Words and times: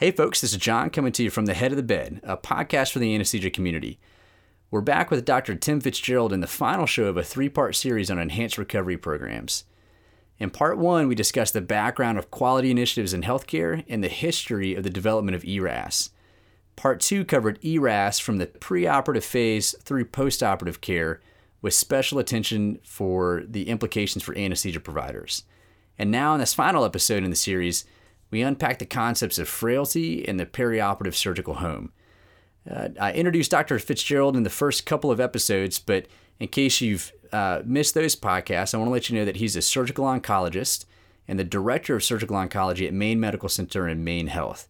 Hey, 0.00 0.12
folks, 0.12 0.40
this 0.40 0.52
is 0.52 0.58
John 0.58 0.88
coming 0.88 1.12
to 1.12 1.22
you 1.22 1.28
from 1.28 1.44
the 1.44 1.52
Head 1.52 1.72
of 1.72 1.76
the 1.76 1.82
Bed, 1.82 2.20
a 2.22 2.34
podcast 2.34 2.90
for 2.90 3.00
the 3.00 3.14
anesthesia 3.14 3.50
community. 3.50 4.00
We're 4.70 4.80
back 4.80 5.10
with 5.10 5.26
Dr. 5.26 5.54
Tim 5.56 5.78
Fitzgerald 5.78 6.32
in 6.32 6.40
the 6.40 6.46
final 6.46 6.86
show 6.86 7.04
of 7.04 7.18
a 7.18 7.22
three 7.22 7.50
part 7.50 7.76
series 7.76 8.10
on 8.10 8.18
enhanced 8.18 8.56
recovery 8.56 8.96
programs. 8.96 9.64
In 10.38 10.48
part 10.48 10.78
one, 10.78 11.06
we 11.06 11.14
discussed 11.14 11.52
the 11.52 11.60
background 11.60 12.16
of 12.16 12.30
quality 12.30 12.70
initiatives 12.70 13.12
in 13.12 13.20
healthcare 13.20 13.84
and 13.90 14.02
the 14.02 14.08
history 14.08 14.74
of 14.74 14.84
the 14.84 14.88
development 14.88 15.34
of 15.34 15.44
ERAS. 15.44 16.08
Part 16.76 17.00
two 17.00 17.22
covered 17.22 17.62
ERAS 17.62 18.18
from 18.18 18.38
the 18.38 18.46
preoperative 18.46 19.24
phase 19.24 19.74
through 19.82 20.06
postoperative 20.06 20.80
care 20.80 21.20
with 21.60 21.74
special 21.74 22.18
attention 22.18 22.78
for 22.82 23.42
the 23.46 23.68
implications 23.68 24.24
for 24.24 24.34
anesthesia 24.34 24.80
providers. 24.80 25.44
And 25.98 26.10
now, 26.10 26.32
in 26.32 26.40
this 26.40 26.54
final 26.54 26.86
episode 26.86 27.22
in 27.22 27.28
the 27.28 27.36
series, 27.36 27.84
we 28.30 28.42
unpack 28.42 28.78
the 28.78 28.86
concepts 28.86 29.38
of 29.38 29.48
frailty 29.48 30.26
and 30.26 30.38
the 30.38 30.46
perioperative 30.46 31.14
surgical 31.14 31.54
home. 31.54 31.92
Uh, 32.70 32.88
I 33.00 33.12
introduced 33.12 33.50
Dr. 33.50 33.78
Fitzgerald 33.78 34.36
in 34.36 34.42
the 34.42 34.50
first 34.50 34.86
couple 34.86 35.10
of 35.10 35.20
episodes, 35.20 35.78
but 35.78 36.06
in 36.38 36.48
case 36.48 36.80
you've 36.80 37.12
uh, 37.32 37.62
missed 37.64 37.94
those 37.94 38.16
podcasts, 38.16 38.74
I 38.74 38.78
want 38.78 38.88
to 38.88 38.92
let 38.92 39.08
you 39.08 39.18
know 39.18 39.24
that 39.24 39.36
he's 39.36 39.56
a 39.56 39.62
surgical 39.62 40.04
oncologist 40.04 40.84
and 41.26 41.38
the 41.38 41.44
director 41.44 41.94
of 41.94 42.04
surgical 42.04 42.36
oncology 42.36 42.86
at 42.86 42.94
Maine 42.94 43.20
Medical 43.20 43.48
Center 43.48 43.86
and 43.86 44.04
Maine 44.04 44.26
Health. 44.26 44.68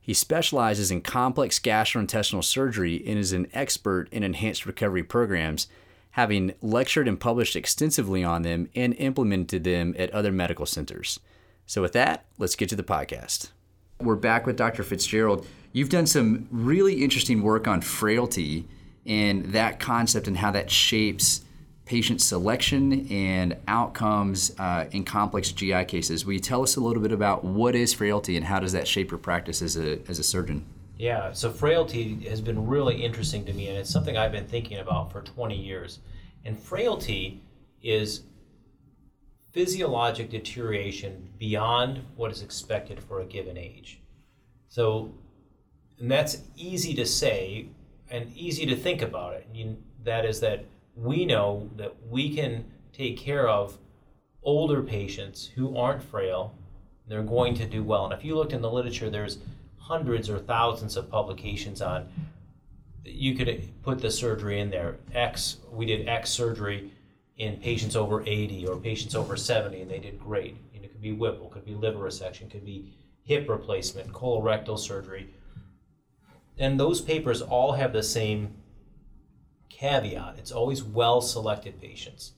He 0.00 0.14
specializes 0.14 0.92
in 0.92 1.00
complex 1.00 1.58
gastrointestinal 1.58 2.44
surgery 2.44 3.02
and 3.04 3.18
is 3.18 3.32
an 3.32 3.48
expert 3.52 4.08
in 4.12 4.22
enhanced 4.22 4.64
recovery 4.64 5.02
programs, 5.02 5.66
having 6.12 6.54
lectured 6.62 7.08
and 7.08 7.18
published 7.18 7.56
extensively 7.56 8.22
on 8.22 8.42
them 8.42 8.68
and 8.76 8.94
implemented 8.94 9.64
them 9.64 9.96
at 9.98 10.10
other 10.10 10.30
medical 10.30 10.64
centers. 10.64 11.18
So, 11.66 11.82
with 11.82 11.92
that, 11.94 12.24
let's 12.38 12.54
get 12.54 12.68
to 12.68 12.76
the 12.76 12.84
podcast. 12.84 13.50
We're 14.00 14.14
back 14.14 14.46
with 14.46 14.56
Dr. 14.56 14.84
Fitzgerald. 14.84 15.46
You've 15.72 15.88
done 15.88 16.06
some 16.06 16.46
really 16.50 17.02
interesting 17.02 17.42
work 17.42 17.66
on 17.66 17.80
frailty 17.80 18.68
and 19.04 19.46
that 19.46 19.80
concept 19.80 20.28
and 20.28 20.36
how 20.36 20.52
that 20.52 20.70
shapes 20.70 21.42
patient 21.84 22.20
selection 22.20 23.06
and 23.10 23.56
outcomes 23.66 24.52
uh, 24.58 24.86
in 24.92 25.04
complex 25.04 25.50
GI 25.52 25.84
cases. 25.86 26.24
Will 26.24 26.34
you 26.34 26.40
tell 26.40 26.62
us 26.62 26.76
a 26.76 26.80
little 26.80 27.02
bit 27.02 27.12
about 27.12 27.44
what 27.44 27.74
is 27.74 27.92
frailty 27.92 28.36
and 28.36 28.44
how 28.44 28.60
does 28.60 28.72
that 28.72 28.86
shape 28.86 29.10
your 29.10 29.18
practice 29.18 29.60
as 29.60 29.76
a, 29.76 29.98
as 30.08 30.18
a 30.18 30.22
surgeon? 30.22 30.64
Yeah, 30.98 31.32
so 31.32 31.50
frailty 31.50 32.20
has 32.28 32.40
been 32.40 32.66
really 32.66 33.04
interesting 33.04 33.44
to 33.44 33.52
me, 33.52 33.68
and 33.68 33.76
it's 33.76 33.90
something 33.90 34.16
I've 34.16 34.32
been 34.32 34.46
thinking 34.46 34.78
about 34.78 35.12
for 35.12 35.20
20 35.20 35.56
years. 35.56 35.98
And 36.44 36.58
frailty 36.58 37.42
is 37.82 38.22
physiologic 39.56 40.28
deterioration 40.28 41.30
beyond 41.38 42.02
what 42.14 42.30
is 42.30 42.42
expected 42.42 43.02
for 43.02 43.20
a 43.20 43.24
given 43.24 43.56
age. 43.56 43.98
So, 44.68 45.14
and 45.98 46.10
that's 46.10 46.42
easy 46.56 46.92
to 46.92 47.06
say 47.06 47.68
and 48.10 48.30
easy 48.36 48.66
to 48.66 48.76
think 48.76 49.00
about 49.00 49.32
it. 49.32 49.46
You, 49.54 49.78
that 50.04 50.26
is 50.26 50.40
that 50.40 50.66
we 50.94 51.24
know 51.24 51.70
that 51.76 51.94
we 52.06 52.36
can 52.36 52.66
take 52.92 53.16
care 53.16 53.48
of 53.48 53.78
older 54.42 54.82
patients 54.82 55.46
who 55.46 55.74
aren't 55.74 56.02
frail. 56.02 56.54
They're 57.08 57.22
going 57.22 57.54
to 57.54 57.64
do 57.64 57.82
well. 57.82 58.04
And 58.04 58.12
if 58.12 58.26
you 58.26 58.34
looked 58.34 58.52
in 58.52 58.60
the 58.60 58.70
literature, 58.70 59.08
there's 59.08 59.38
hundreds 59.78 60.28
or 60.28 60.38
thousands 60.38 60.98
of 60.98 61.10
publications 61.10 61.80
on. 61.80 62.06
You 63.06 63.34
could 63.34 63.72
put 63.82 64.02
the 64.02 64.10
surgery 64.10 64.60
in 64.60 64.68
there. 64.68 64.98
X, 65.14 65.56
we 65.72 65.86
did 65.86 66.06
X 66.06 66.28
surgery 66.28 66.92
in 67.36 67.56
patients 67.58 67.96
over 67.96 68.22
80 68.26 68.66
or 68.66 68.76
patients 68.76 69.14
over 69.14 69.36
70, 69.36 69.82
and 69.82 69.90
they 69.90 69.98
did 69.98 70.18
great. 70.18 70.56
You 70.72 70.80
know, 70.80 70.86
it 70.86 70.92
could 70.92 71.02
be 71.02 71.12
Whipple, 71.12 71.48
could 71.48 71.64
be 71.64 71.74
liver 71.74 71.98
resection, 71.98 72.50
could 72.50 72.64
be 72.64 72.94
hip 73.22 73.48
replacement, 73.48 74.12
colorectal 74.12 74.78
surgery. 74.78 75.34
And 76.58 76.80
those 76.80 77.00
papers 77.02 77.42
all 77.42 77.72
have 77.72 77.92
the 77.92 78.02
same 78.02 78.54
caveat. 79.68 80.36
It's 80.38 80.52
always 80.52 80.82
well 80.82 81.20
selected 81.20 81.80
patients. 81.80 82.32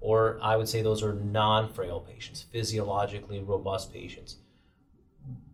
Or 0.00 0.38
I 0.42 0.56
would 0.56 0.68
say 0.68 0.82
those 0.82 1.02
are 1.02 1.14
non 1.14 1.72
frail 1.72 1.98
patients, 1.98 2.44
physiologically 2.52 3.40
robust 3.40 3.92
patients. 3.92 4.36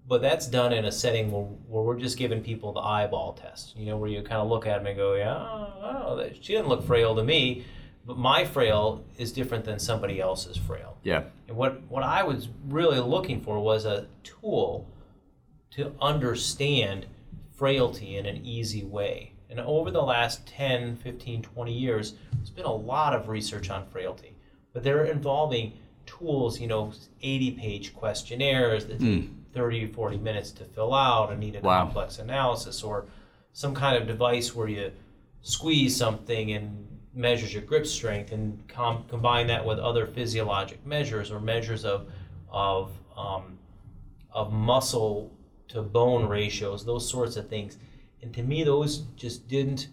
But 0.06 0.20
that's 0.20 0.48
done 0.48 0.72
in 0.72 0.84
a 0.84 0.92
setting 0.92 1.30
where, 1.30 1.44
where 1.44 1.84
we're 1.84 1.98
just 1.98 2.18
giving 2.18 2.42
people 2.42 2.72
the 2.72 2.80
eyeball 2.80 3.34
test, 3.34 3.76
you 3.76 3.86
know, 3.86 3.96
where 3.96 4.10
you 4.10 4.20
kind 4.22 4.42
of 4.42 4.48
look 4.48 4.66
at 4.66 4.78
them 4.78 4.88
and 4.88 4.96
go, 4.96 5.14
yeah, 5.14 5.36
oh, 5.36 6.28
she 6.40 6.52
didn't 6.52 6.68
look 6.68 6.84
frail 6.84 7.14
to 7.14 7.22
me 7.22 7.64
but 8.10 8.18
my 8.18 8.44
frail 8.44 9.04
is 9.18 9.30
different 9.30 9.64
than 9.64 9.78
somebody 9.78 10.20
else's 10.20 10.56
frail. 10.56 10.96
Yeah. 11.04 11.22
And 11.46 11.56
what, 11.56 11.80
what 11.82 12.02
I 12.02 12.24
was 12.24 12.48
really 12.66 12.98
looking 12.98 13.40
for 13.40 13.60
was 13.60 13.84
a 13.84 14.08
tool 14.24 14.88
to 15.76 15.92
understand 16.02 17.06
frailty 17.56 18.16
in 18.16 18.26
an 18.26 18.44
easy 18.44 18.82
way. 18.82 19.34
And 19.48 19.60
over 19.60 19.92
the 19.92 20.02
last 20.02 20.44
10, 20.48 20.96
15, 20.96 21.42
20 21.42 21.72
years, 21.72 22.14
there's 22.32 22.50
been 22.50 22.64
a 22.64 22.74
lot 22.74 23.14
of 23.14 23.28
research 23.28 23.70
on 23.70 23.86
frailty, 23.86 24.34
but 24.72 24.82
they're 24.82 25.04
involving 25.04 25.74
tools, 26.04 26.60
you 26.60 26.66
know, 26.66 26.92
80 27.22 27.52
page 27.52 27.94
questionnaires 27.94 28.86
that 28.86 28.98
mm. 28.98 29.20
take 29.20 29.30
30, 29.54 29.86
40 29.92 30.16
minutes 30.16 30.50
to 30.50 30.64
fill 30.64 30.94
out 30.94 31.30
and 31.30 31.38
need 31.38 31.54
a 31.54 31.60
wow. 31.60 31.84
complex 31.84 32.18
analysis, 32.18 32.82
or 32.82 33.06
some 33.52 33.72
kind 33.72 33.96
of 33.96 34.08
device 34.08 34.52
where 34.52 34.66
you 34.66 34.90
squeeze 35.42 35.96
something 35.96 36.50
and 36.50 36.88
measures 37.14 37.52
your 37.52 37.62
grip 37.62 37.86
strength 37.86 38.32
and 38.32 38.66
com- 38.68 39.04
combine 39.08 39.46
that 39.48 39.64
with 39.64 39.78
other 39.78 40.06
physiologic 40.06 40.84
measures 40.86 41.30
or 41.30 41.40
measures 41.40 41.84
of 41.84 42.06
of 42.50 42.92
um, 43.16 43.58
of 44.32 44.52
muscle 44.52 45.30
to 45.68 45.82
bone 45.82 46.28
ratios, 46.28 46.84
those 46.84 47.08
sorts 47.08 47.36
of 47.36 47.48
things. 47.48 47.78
And 48.22 48.34
to 48.34 48.42
me, 48.42 48.64
those 48.64 48.98
just 49.16 49.48
didn't 49.48 49.88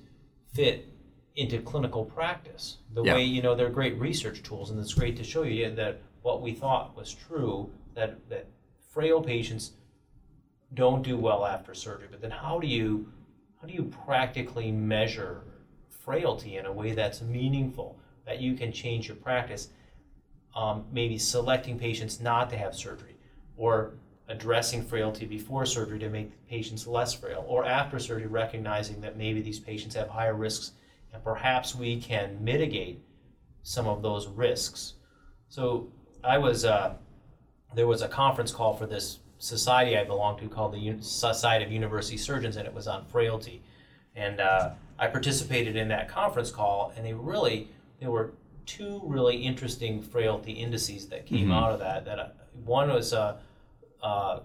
fit 0.53 0.87
into 1.35 1.61
clinical 1.61 2.03
practice. 2.03 2.77
The 2.93 3.03
yeah. 3.03 3.15
way 3.15 3.23
you 3.23 3.41
know 3.41 3.55
they're 3.55 3.69
great 3.69 3.97
research 3.99 4.43
tools, 4.43 4.71
and 4.71 4.79
it's 4.79 4.93
great 4.93 5.15
to 5.17 5.23
show 5.23 5.43
you 5.43 5.73
that 5.75 6.01
what 6.21 6.41
we 6.41 6.53
thought 6.53 6.95
was 6.95 7.13
true 7.13 7.69
that 7.93 8.29
that 8.29 8.47
frail 8.91 9.21
patients 9.21 9.71
don't 10.73 11.03
do 11.03 11.17
well 11.17 11.45
after 11.45 11.73
surgery. 11.73 12.07
But 12.09 12.21
then 12.21 12.31
how 12.31 12.59
do 12.59 12.67
you 12.67 13.11
how 13.61 13.67
do 13.67 13.73
you 13.73 13.83
practically 14.05 14.71
measure 14.71 15.43
frailty 16.07 16.55
in 16.55 16.65
a 16.65 16.71
way 16.71 16.93
that's 16.93 17.21
meaningful, 17.21 17.99
that 18.25 18.39
you 18.39 18.53
can 18.53 18.71
change 18.71 19.09
your 19.09 19.17
practice. 19.17 19.69
Um, 20.55 20.85
maybe 20.89 21.17
selecting 21.17 21.77
patients 21.77 22.21
not 22.21 22.49
to 22.51 22.57
have 22.57 22.73
surgery, 22.73 23.17
or 23.57 23.95
addressing 24.29 24.81
frailty 24.81 25.25
before 25.25 25.65
surgery 25.65 25.99
to 25.99 26.09
make 26.09 26.31
patients 26.47 26.87
less 26.87 27.13
frail, 27.13 27.43
or 27.45 27.65
after 27.65 27.99
surgery, 27.99 28.27
recognizing 28.27 29.01
that 29.01 29.17
maybe 29.17 29.41
these 29.41 29.59
patients 29.59 29.95
have 29.95 30.07
higher 30.07 30.33
risks 30.33 30.71
and 31.13 31.21
perhaps 31.23 31.75
we 31.75 31.99
can 31.99 32.41
mitigate 32.41 33.01
some 33.63 33.87
of 33.87 34.01
those 34.01 34.27
risks. 34.27 34.93
So 35.49 35.91
I 36.23 36.37
was, 36.37 36.63
uh, 36.63 36.93
there 37.75 37.87
was 37.87 38.01
a 38.01 38.07
conference 38.07 38.51
call 38.51 38.73
for 38.73 38.85
this 38.85 39.19
society 39.39 39.97
I 39.97 40.05
belong 40.05 40.39
to 40.39 40.47
called 40.47 40.73
the 40.73 41.01
Society 41.01 41.65
of 41.65 41.71
University 41.71 42.17
Surgeons, 42.17 42.55
and 42.55 42.65
it 42.65 42.73
was 42.73 42.87
on 42.87 43.05
frailty. 43.05 43.61
And 44.15 44.39
uh, 44.39 44.71
I 44.99 45.07
participated 45.07 45.75
in 45.75 45.87
that 45.89 46.09
conference 46.09 46.51
call, 46.51 46.93
and 46.95 47.05
they 47.05 47.13
really 47.13 47.69
there 47.99 48.11
were 48.11 48.33
two 48.65 49.01
really 49.05 49.37
interesting 49.37 50.01
frailty 50.01 50.51
indices 50.51 51.07
that 51.09 51.25
came 51.25 51.45
mm-hmm. 51.45 51.51
out 51.51 51.71
of 51.71 51.79
that. 51.79 52.05
That 52.05 52.19
uh, 52.19 52.27
one 52.65 52.89
was 52.89 53.13
uh, 53.13 53.37
uh, 54.01 54.41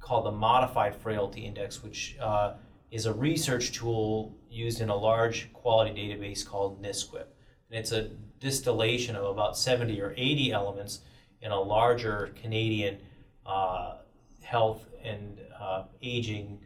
called 0.00 0.26
the 0.26 0.32
Modified 0.32 0.94
Frailty 0.94 1.42
Index, 1.42 1.82
which 1.82 2.16
uh, 2.20 2.54
is 2.90 3.06
a 3.06 3.12
research 3.12 3.72
tool 3.72 4.36
used 4.50 4.80
in 4.80 4.88
a 4.88 4.96
large 4.96 5.52
quality 5.52 5.90
database 5.90 6.46
called 6.46 6.82
NSQIP, 6.82 7.26
and 7.70 7.78
it's 7.78 7.92
a 7.92 8.10
distillation 8.38 9.16
of 9.16 9.24
about 9.24 9.56
70 9.56 10.00
or 10.00 10.14
80 10.16 10.52
elements 10.52 11.00
in 11.40 11.50
a 11.50 11.60
larger 11.60 12.32
Canadian 12.40 12.98
uh, 13.44 13.96
health 14.42 14.86
and 15.02 15.40
uh, 15.58 15.84
aging 16.02 16.58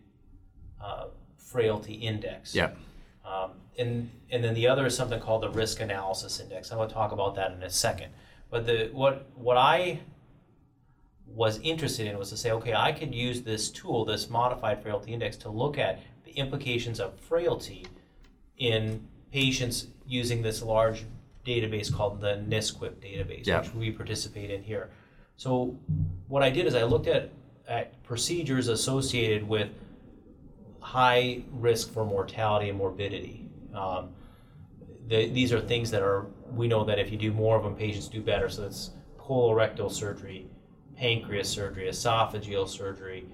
frailty 1.51 1.95
index. 1.95 2.55
Yeah. 2.55 2.71
Um, 3.25 3.51
and 3.79 4.11
and 4.31 4.43
then 4.45 4.55
the 4.55 4.69
other 4.69 4.87
is 4.87 4.97
something 4.97 5.21
called 5.21 5.43
the 5.43 5.51
risk 5.51 5.81
analysis 5.81 6.41
index. 6.41 6.71
I'm 6.71 6.79
going 6.79 6.89
to 6.89 6.95
talk 6.95 7.13
about 7.13 7.35
that 7.37 7.53
in 7.53 7.63
a 7.63 7.71
second. 7.71 8.13
But 8.51 8.67
the 8.67 8.91
what 8.93 9.27
what 9.35 9.57
I 9.57 10.01
was 11.27 11.61
interested 11.61 12.07
in 12.07 12.19
was 12.19 12.31
to 12.31 12.37
say, 12.37 12.51
okay, 12.53 12.75
I 12.75 12.93
could 12.93 13.15
use 13.15 13.43
this 13.43 13.71
tool, 13.71 14.05
this 14.05 14.29
modified 14.29 14.83
frailty 14.83 15.13
index, 15.13 15.37
to 15.39 15.49
look 15.49 15.79
at 15.79 16.01
the 16.25 16.33
implications 16.33 16.99
of 16.99 17.19
frailty 17.21 17.87
in 18.59 19.07
patients 19.31 19.87
using 20.07 20.43
this 20.43 20.61
large 20.61 21.05
database 21.47 21.95
called 21.95 22.21
the 22.21 22.45
NSQIP 22.49 22.95
database, 22.97 23.47
yeah. 23.47 23.61
which 23.61 23.75
we 23.75 23.91
participate 23.91 24.51
in 24.51 24.63
here. 24.63 24.91
So 25.37 25.79
what 26.29 26.43
I 26.43 26.51
did 26.51 26.67
is 26.67 26.75
I 26.75 26.83
looked 26.83 27.07
at, 27.07 27.31
at 27.69 28.03
procedures 28.03 28.69
associated 28.69 29.49
with 29.49 29.69
high 30.81 31.43
risk 31.53 31.93
for 31.93 32.05
mortality 32.05 32.69
and 32.69 32.79
morbidity. 32.79 33.49
Um, 33.75 34.11
the, 35.07 35.29
these 35.29 35.53
are 35.53 35.61
things 35.61 35.91
that 35.91 36.03
are 36.03 36.27
we 36.53 36.69
know 36.69 36.85
that 36.85 36.99
if 36.99 37.11
you 37.11 37.19
do 37.19 37.33
more 37.33 37.57
of 37.57 37.63
them, 37.63 37.77
patients 37.77 38.09
do 38.09 38.21
better. 38.21 38.49
So 38.49 38.65
it's 38.65 38.91
colorectal 39.19 39.91
surgery, 39.91 40.47
pancreas 40.97 41.49
surgery, 41.49 41.89
esophageal 41.89 42.69
surgery, 42.69 43.27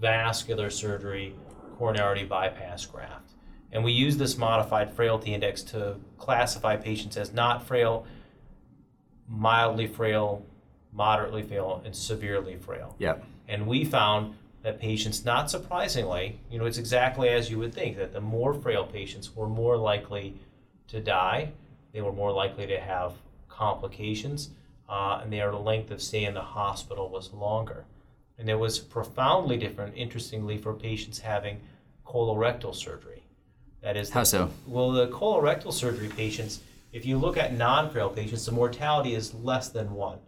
vascular 0.00 0.70
surgery, 0.70 1.34
coronary 1.76 2.24
bypass 2.24 2.84
graft. 2.86 3.30
And 3.72 3.82
we 3.82 3.92
use 3.92 4.16
this 4.16 4.36
modified 4.38 4.92
frailty 4.92 5.34
index 5.34 5.62
to 5.64 5.96
classify 6.18 6.76
patients 6.76 7.16
as 7.16 7.32
not 7.32 7.66
frail, 7.66 8.06
mildly 9.28 9.86
frail, 9.86 10.44
moderately 10.92 11.42
frail, 11.42 11.82
and 11.84 11.94
severely 11.94 12.56
frail. 12.56 12.94
Yep. 12.98 13.24
And 13.48 13.66
we 13.66 13.84
found 13.84 14.36
that 14.64 14.80
patients, 14.80 15.26
not 15.26 15.50
surprisingly, 15.50 16.40
you 16.50 16.58
know, 16.58 16.64
it's 16.64 16.78
exactly 16.78 17.28
as 17.28 17.50
you 17.50 17.58
would 17.58 17.74
think 17.74 17.98
that 17.98 18.14
the 18.14 18.20
more 18.20 18.54
frail 18.54 18.84
patients 18.84 19.36
were 19.36 19.46
more 19.46 19.76
likely 19.76 20.34
to 20.88 21.00
die, 21.00 21.52
they 21.92 22.00
were 22.00 22.12
more 22.12 22.32
likely 22.32 22.66
to 22.66 22.80
have 22.80 23.12
complications, 23.46 24.50
uh, 24.88 25.20
and 25.22 25.30
their 25.30 25.52
length 25.54 25.90
of 25.90 26.00
stay 26.00 26.24
in 26.24 26.32
the 26.32 26.40
hospital 26.40 27.10
was 27.10 27.30
longer. 27.34 27.84
And 28.38 28.48
it 28.48 28.54
was 28.54 28.78
profoundly 28.78 29.58
different, 29.58 29.94
interestingly, 29.96 30.56
for 30.56 30.72
patients 30.72 31.18
having 31.18 31.60
colorectal 32.06 32.74
surgery. 32.74 33.22
That 33.82 33.98
is, 33.98 34.08
the, 34.08 34.14
How 34.14 34.24
so? 34.24 34.50
Well, 34.66 34.92
the 34.92 35.08
colorectal 35.08 35.74
surgery 35.74 36.08
patients, 36.08 36.62
if 36.90 37.04
you 37.04 37.18
look 37.18 37.36
at 37.36 37.52
non-frail 37.52 38.08
patients, 38.08 38.46
the 38.46 38.52
mortality 38.52 39.14
is 39.14 39.34
less 39.34 39.68
than 39.68 39.92
one. 39.92 40.18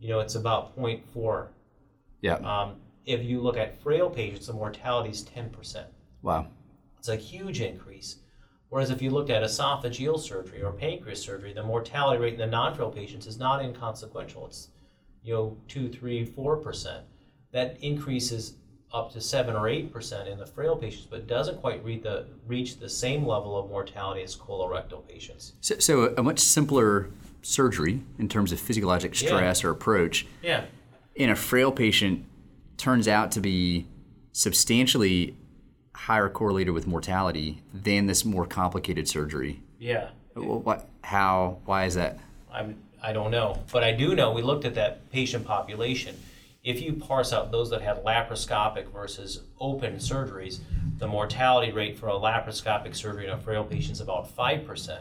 You 0.00 0.08
know, 0.08 0.18
it's 0.18 0.34
about 0.34 0.76
0.4. 0.76 1.46
Yeah. 2.20 2.34
Um, 2.34 2.74
if 3.06 3.24
you 3.24 3.40
look 3.40 3.56
at 3.56 3.80
frail 3.82 4.10
patients, 4.10 4.46
the 4.46 4.52
mortality 4.52 5.10
is 5.10 5.24
10%. 5.24 5.84
Wow. 6.22 6.46
It's 6.98 7.08
a 7.08 7.16
huge 7.16 7.60
increase. 7.60 8.16
Whereas 8.68 8.90
if 8.90 9.02
you 9.02 9.10
looked 9.10 9.30
at 9.30 9.42
esophageal 9.42 10.18
surgery 10.18 10.62
or 10.62 10.72
pancreas 10.72 11.20
surgery, 11.20 11.52
the 11.52 11.62
mortality 11.62 12.20
rate 12.20 12.34
in 12.34 12.38
the 12.38 12.46
non-frail 12.46 12.90
patients 12.90 13.26
is 13.26 13.38
not 13.38 13.62
inconsequential. 13.64 14.46
It's, 14.46 14.68
you 15.22 15.34
know, 15.34 15.56
two, 15.66 15.88
three, 15.88 16.24
four 16.24 16.56
percent. 16.56 17.04
That 17.52 17.78
increases 17.82 18.54
up 18.92 19.12
to 19.12 19.20
seven 19.20 19.56
or 19.56 19.68
eight 19.68 19.92
percent 19.92 20.28
in 20.28 20.38
the 20.38 20.46
frail 20.46 20.76
patients, 20.76 21.06
but 21.10 21.26
doesn't 21.26 21.60
quite 21.60 21.84
reach 21.84 22.04
the 22.04 22.26
reach 22.46 22.78
the 22.78 22.88
same 22.88 23.26
level 23.26 23.58
of 23.58 23.68
mortality 23.68 24.22
as 24.22 24.36
colorectal 24.36 25.06
patients. 25.06 25.54
So, 25.60 25.78
so 25.78 26.14
a 26.16 26.22
much 26.22 26.38
simpler 26.38 27.10
surgery 27.42 28.02
in 28.18 28.28
terms 28.28 28.52
of 28.52 28.60
physiologic 28.60 29.14
stress 29.16 29.64
or 29.64 29.70
approach 29.70 30.26
Yeah, 30.42 30.66
in 31.16 31.30
a 31.30 31.36
frail 31.36 31.72
patient 31.72 32.24
turns 32.80 33.06
out 33.08 33.30
to 33.32 33.40
be 33.40 33.86
substantially 34.32 35.36
higher 35.94 36.28
correlated 36.28 36.72
with 36.74 36.86
mortality 36.86 37.60
than 37.74 38.06
this 38.06 38.24
more 38.24 38.46
complicated 38.46 39.06
surgery. 39.08 39.60
yeah. 39.78 40.10
Wh- 40.34 40.64
What? 40.64 40.88
How? 41.02 41.58
Why 41.64 41.84
is 41.84 41.94
that? 41.96 42.18
I'm, 42.52 42.76
I 43.02 43.12
don't 43.12 43.30
know, 43.30 43.58
but 43.72 43.82
I 43.84 43.92
do 43.92 44.14
know 44.14 44.32
we 44.32 44.42
looked 44.42 44.64
at 44.64 44.74
that 44.76 45.10
patient 45.10 45.44
population. 45.44 46.16
If 46.62 46.80
you 46.82 46.92
parse 46.94 47.32
out 47.32 47.50
those 47.50 47.70
that 47.70 47.80
had 47.82 48.04
laparoscopic 48.04 48.92
versus 48.92 49.40
open 49.58 49.94
surgeries, 49.96 50.60
the 50.98 51.06
mortality 51.08 51.72
rate 51.72 51.98
for 51.98 52.08
a 52.08 52.12
laparoscopic 52.12 52.94
surgery 52.94 53.24
in 53.26 53.30
a 53.32 53.38
frail 53.38 53.64
patient 53.64 53.92
is 53.92 54.00
about 54.00 54.34
5%, 54.36 54.98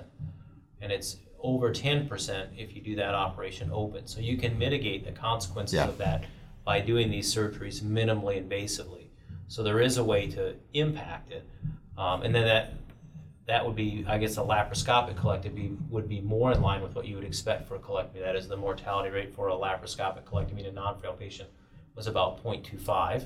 and 0.82 0.92
it's 0.92 1.18
over 1.42 1.72
10% 1.74 2.48
if 2.58 2.76
you 2.76 2.82
do 2.82 2.96
that 2.96 3.14
operation 3.14 3.70
open. 3.74 4.08
So 4.08 4.20
you 4.20 4.38
can 4.38 4.58
mitigate 4.58 5.06
the 5.06 5.12
consequences 5.12 5.76
Yeah. 5.76 5.88
of 5.88 5.98
that 6.00 6.24
by 6.70 6.80
doing 6.80 7.10
these 7.10 7.34
surgeries 7.34 7.82
minimally 7.82 8.38
invasively. 8.40 9.06
So 9.48 9.64
there 9.64 9.80
is 9.80 9.98
a 9.98 10.04
way 10.04 10.28
to 10.28 10.54
impact 10.76 11.32
it. 11.32 11.44
Um, 11.98 12.22
and 12.22 12.36
then 12.36 12.46
that 12.46 12.74
that 13.48 13.66
would 13.66 13.76
be, 13.76 14.06
I 14.08 14.20
guess, 14.20 14.38
a 14.38 14.42
laparoscopic 14.42 15.16
colectomy 15.16 15.76
would 15.90 16.08
be 16.08 16.22
more 16.22 16.52
in 16.52 16.62
line 16.62 16.84
with 16.84 16.94
what 16.94 17.08
you 17.08 17.16
would 17.16 17.24
expect 17.24 17.68
for 17.68 17.74
a 17.74 17.80
colectomy. 17.80 18.20
That 18.20 18.36
is, 18.36 18.48
the 18.48 18.56
mortality 18.56 19.10
rate 19.10 19.34
for 19.34 19.50
a 19.50 19.54
laparoscopic 19.54 20.26
colectomy 20.26 20.60
in 20.60 20.68
a 20.68 20.72
non-frail 20.72 21.14
patient 21.14 21.50
was 21.96 22.06
about 22.06 22.44
0.25, 22.44 23.26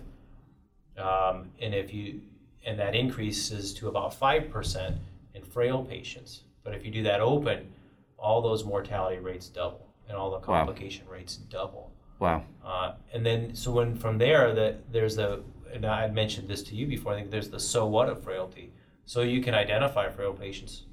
um, 0.98 1.50
and 1.62 1.74
if 1.74 1.94
you 1.94 2.22
and 2.66 2.80
that 2.80 2.96
increases 2.96 3.74
to 3.74 3.90
about 3.90 4.14
five 4.14 4.50
percent 4.50 4.96
in 5.34 5.44
frail 5.44 5.84
patients. 5.84 6.44
But 6.64 6.76
if 6.76 6.86
you 6.86 6.92
do 6.92 7.04
that 7.04 7.20
open, 7.20 7.74
all 8.18 8.42
those 8.42 8.64
mortality 8.64 9.20
rates 9.20 9.50
double, 9.50 9.86
and 10.08 10.16
all 10.16 10.30
the 10.32 10.38
Wow. 10.38 10.60
complication 10.60 11.06
rates 11.10 11.36
double. 11.36 11.92
Wow. 12.20 12.44
Uh, 12.64 12.94
and 13.14 13.26
then, 13.26 13.56
so 13.56 13.72
when 13.72 13.96
from 13.96 14.18
there, 14.18 14.54
that 14.54 14.92
there's 14.92 15.16
the, 15.16 15.44
and 15.74 15.86
I 15.86 16.08
mentioned 16.08 16.48
this 16.48 16.62
to 16.64 16.76
you 16.76 16.88
before. 16.88 17.14
I 17.14 17.18
think 17.18 17.32
there's 17.32 17.50
the 17.50 17.60
so 17.60 17.86
what 17.88 18.08
of 18.10 18.24
frailty. 18.24 18.72
So 19.06 19.22
you 19.22 19.42
can 19.42 19.54
identify 19.54 20.10
frail 20.10 20.34
patients. 20.34 20.84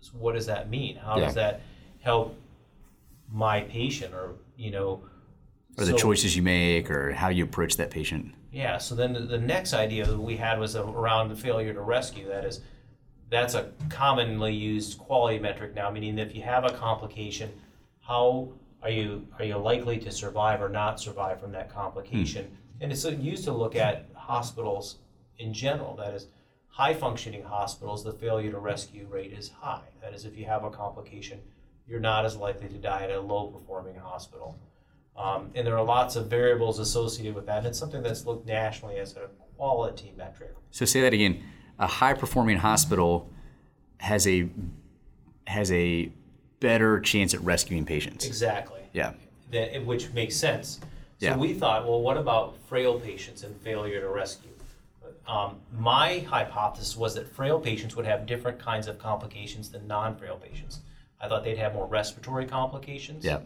So 0.00 0.12
what 0.12 0.34
does 0.34 0.46
that 0.46 0.70
mean? 0.70 0.96
How 0.96 1.18
Yeah. 1.18 1.24
does 1.26 1.34
that 1.34 1.60
help 2.00 2.38
my 3.30 3.62
patient, 3.62 4.14
or 4.14 4.36
you 4.56 4.70
know, 4.70 5.02
Or 5.76 5.84
the 5.84 5.90
so- 5.90 5.96
choices 5.98 6.36
you 6.36 6.42
make, 6.42 6.90
or 6.90 7.12
how 7.12 7.28
you 7.28 7.44
approach 7.44 7.76
that 7.76 7.90
patient. 7.90 8.32
yeah. 8.52 8.78
So 8.78 8.94
then 8.94 9.12
the, 9.12 9.20
the 9.20 9.38
next 9.38 9.74
idea 9.74 10.06
that 10.06 10.18
we 10.18 10.36
had 10.36 10.58
was 10.58 10.76
around 10.76 11.28
the 11.28 11.36
failure 11.36 11.74
to 11.74 11.80
rescue. 11.82 12.26
That 12.28 12.44
is, 12.44 12.60
that's 13.28 13.54
a 13.54 13.72
commonly 13.90 14.54
used 14.54 14.98
quality 14.98 15.38
metric 15.38 15.74
now, 15.74 15.90
meaning 15.90 16.14
that 16.16 16.28
if 16.28 16.34
you 16.36 16.42
have 16.42 16.64
a 16.64 16.70
complication, 16.70 17.50
how 18.00 18.48
are 18.86 18.90
you 18.90 19.26
are 19.36 19.44
you 19.44 19.56
likely 19.56 19.98
to 19.98 20.12
survive 20.12 20.62
or 20.62 20.68
not 20.68 21.00
survive 21.00 21.40
from 21.40 21.50
that 21.52 21.74
complication? 21.74 22.56
And 22.80 22.92
it's 22.92 23.04
used 23.04 23.42
to 23.44 23.52
look 23.52 23.74
at 23.74 24.06
hospitals 24.14 24.98
in 25.38 25.52
general. 25.52 25.96
That 25.96 26.14
is, 26.14 26.28
high 26.68 26.94
functioning 26.94 27.42
hospitals, 27.42 28.04
the 28.04 28.12
failure 28.12 28.52
to 28.52 28.58
rescue 28.58 29.08
rate 29.10 29.32
is 29.32 29.48
high. 29.48 29.88
That 30.00 30.14
is, 30.14 30.24
if 30.24 30.38
you 30.38 30.44
have 30.44 30.62
a 30.62 30.70
complication, 30.70 31.40
you're 31.88 31.98
not 31.98 32.24
as 32.24 32.36
likely 32.36 32.68
to 32.68 32.78
die 32.78 33.02
at 33.02 33.10
a 33.10 33.20
low 33.20 33.48
performing 33.48 33.96
hospital. 33.96 34.56
Um, 35.16 35.50
and 35.56 35.66
there 35.66 35.76
are 35.76 35.84
lots 35.84 36.14
of 36.14 36.28
variables 36.28 36.78
associated 36.78 37.34
with 37.34 37.46
that. 37.46 37.58
And 37.58 37.66
it's 37.66 37.78
something 37.78 38.04
that's 38.04 38.24
looked 38.24 38.46
nationally 38.46 38.98
as 38.98 39.16
a 39.16 39.30
quality 39.56 40.14
metric. 40.16 40.54
So 40.70 40.84
say 40.84 41.00
that 41.00 41.12
again. 41.12 41.42
A 41.80 41.88
high 41.88 42.14
performing 42.14 42.58
hospital 42.58 43.32
has 43.98 44.28
a 44.28 44.48
has 45.48 45.72
a 45.72 46.12
better 46.60 47.00
chance 47.00 47.34
at 47.34 47.40
rescuing 47.42 47.84
patients. 47.84 48.26
Exactly. 48.26 48.80
Yeah. 48.92 49.12
That, 49.50 49.84
which 49.84 50.12
makes 50.12 50.36
sense. 50.36 50.80
So 51.18 51.26
Yeah. 51.26 51.36
we 51.36 51.54
thought, 51.54 51.86
well, 51.86 52.00
what 52.00 52.16
about 52.16 52.56
frail 52.68 52.98
patients 53.00 53.42
and 53.42 53.56
failure 53.60 54.00
to 54.00 54.08
rescue? 54.08 54.50
Um, 55.26 55.56
my 55.76 56.20
hypothesis 56.20 56.96
was 56.96 57.14
that 57.14 57.26
frail 57.26 57.58
patients 57.58 57.96
would 57.96 58.06
have 58.06 58.26
different 58.26 58.58
kinds 58.60 58.86
of 58.86 58.98
complications 58.98 59.70
than 59.70 59.86
non-frail 59.86 60.36
patients. 60.36 60.80
I 61.20 61.28
thought 61.28 61.42
they'd 61.42 61.58
have 61.58 61.74
more 61.74 61.86
respiratory 61.86 62.46
complications. 62.46 63.24
Yeah. 63.24 63.40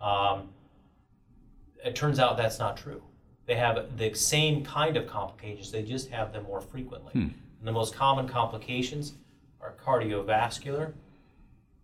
Um, 0.00 0.48
it 1.84 1.94
turns 1.94 2.18
out 2.18 2.36
that's 2.36 2.58
not 2.58 2.76
true. 2.76 3.02
They 3.46 3.56
have 3.56 3.96
the 3.98 4.14
same 4.14 4.64
kind 4.64 4.96
of 4.96 5.06
complications, 5.06 5.70
they 5.70 5.82
just 5.82 6.10
have 6.10 6.32
them 6.32 6.44
more 6.44 6.60
frequently. 6.60 7.12
And 7.14 7.34
the 7.62 7.72
most 7.72 7.94
common 7.94 8.28
complications 8.28 9.14
are 9.60 9.74
cardiovascular 9.84 10.92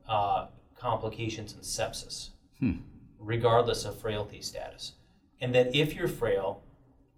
uh, 0.09 0.47
complications 0.85 1.55
and 1.55 1.63
sepsis, 1.63 2.29
hmm. 2.61 2.75
regardless 3.19 3.87
of 3.87 3.99
frailty 3.99 4.43
status. 4.43 4.93
And 5.41 5.55
that 5.55 5.75
if 5.75 5.95
you're 5.95 6.09
frail, 6.09 6.63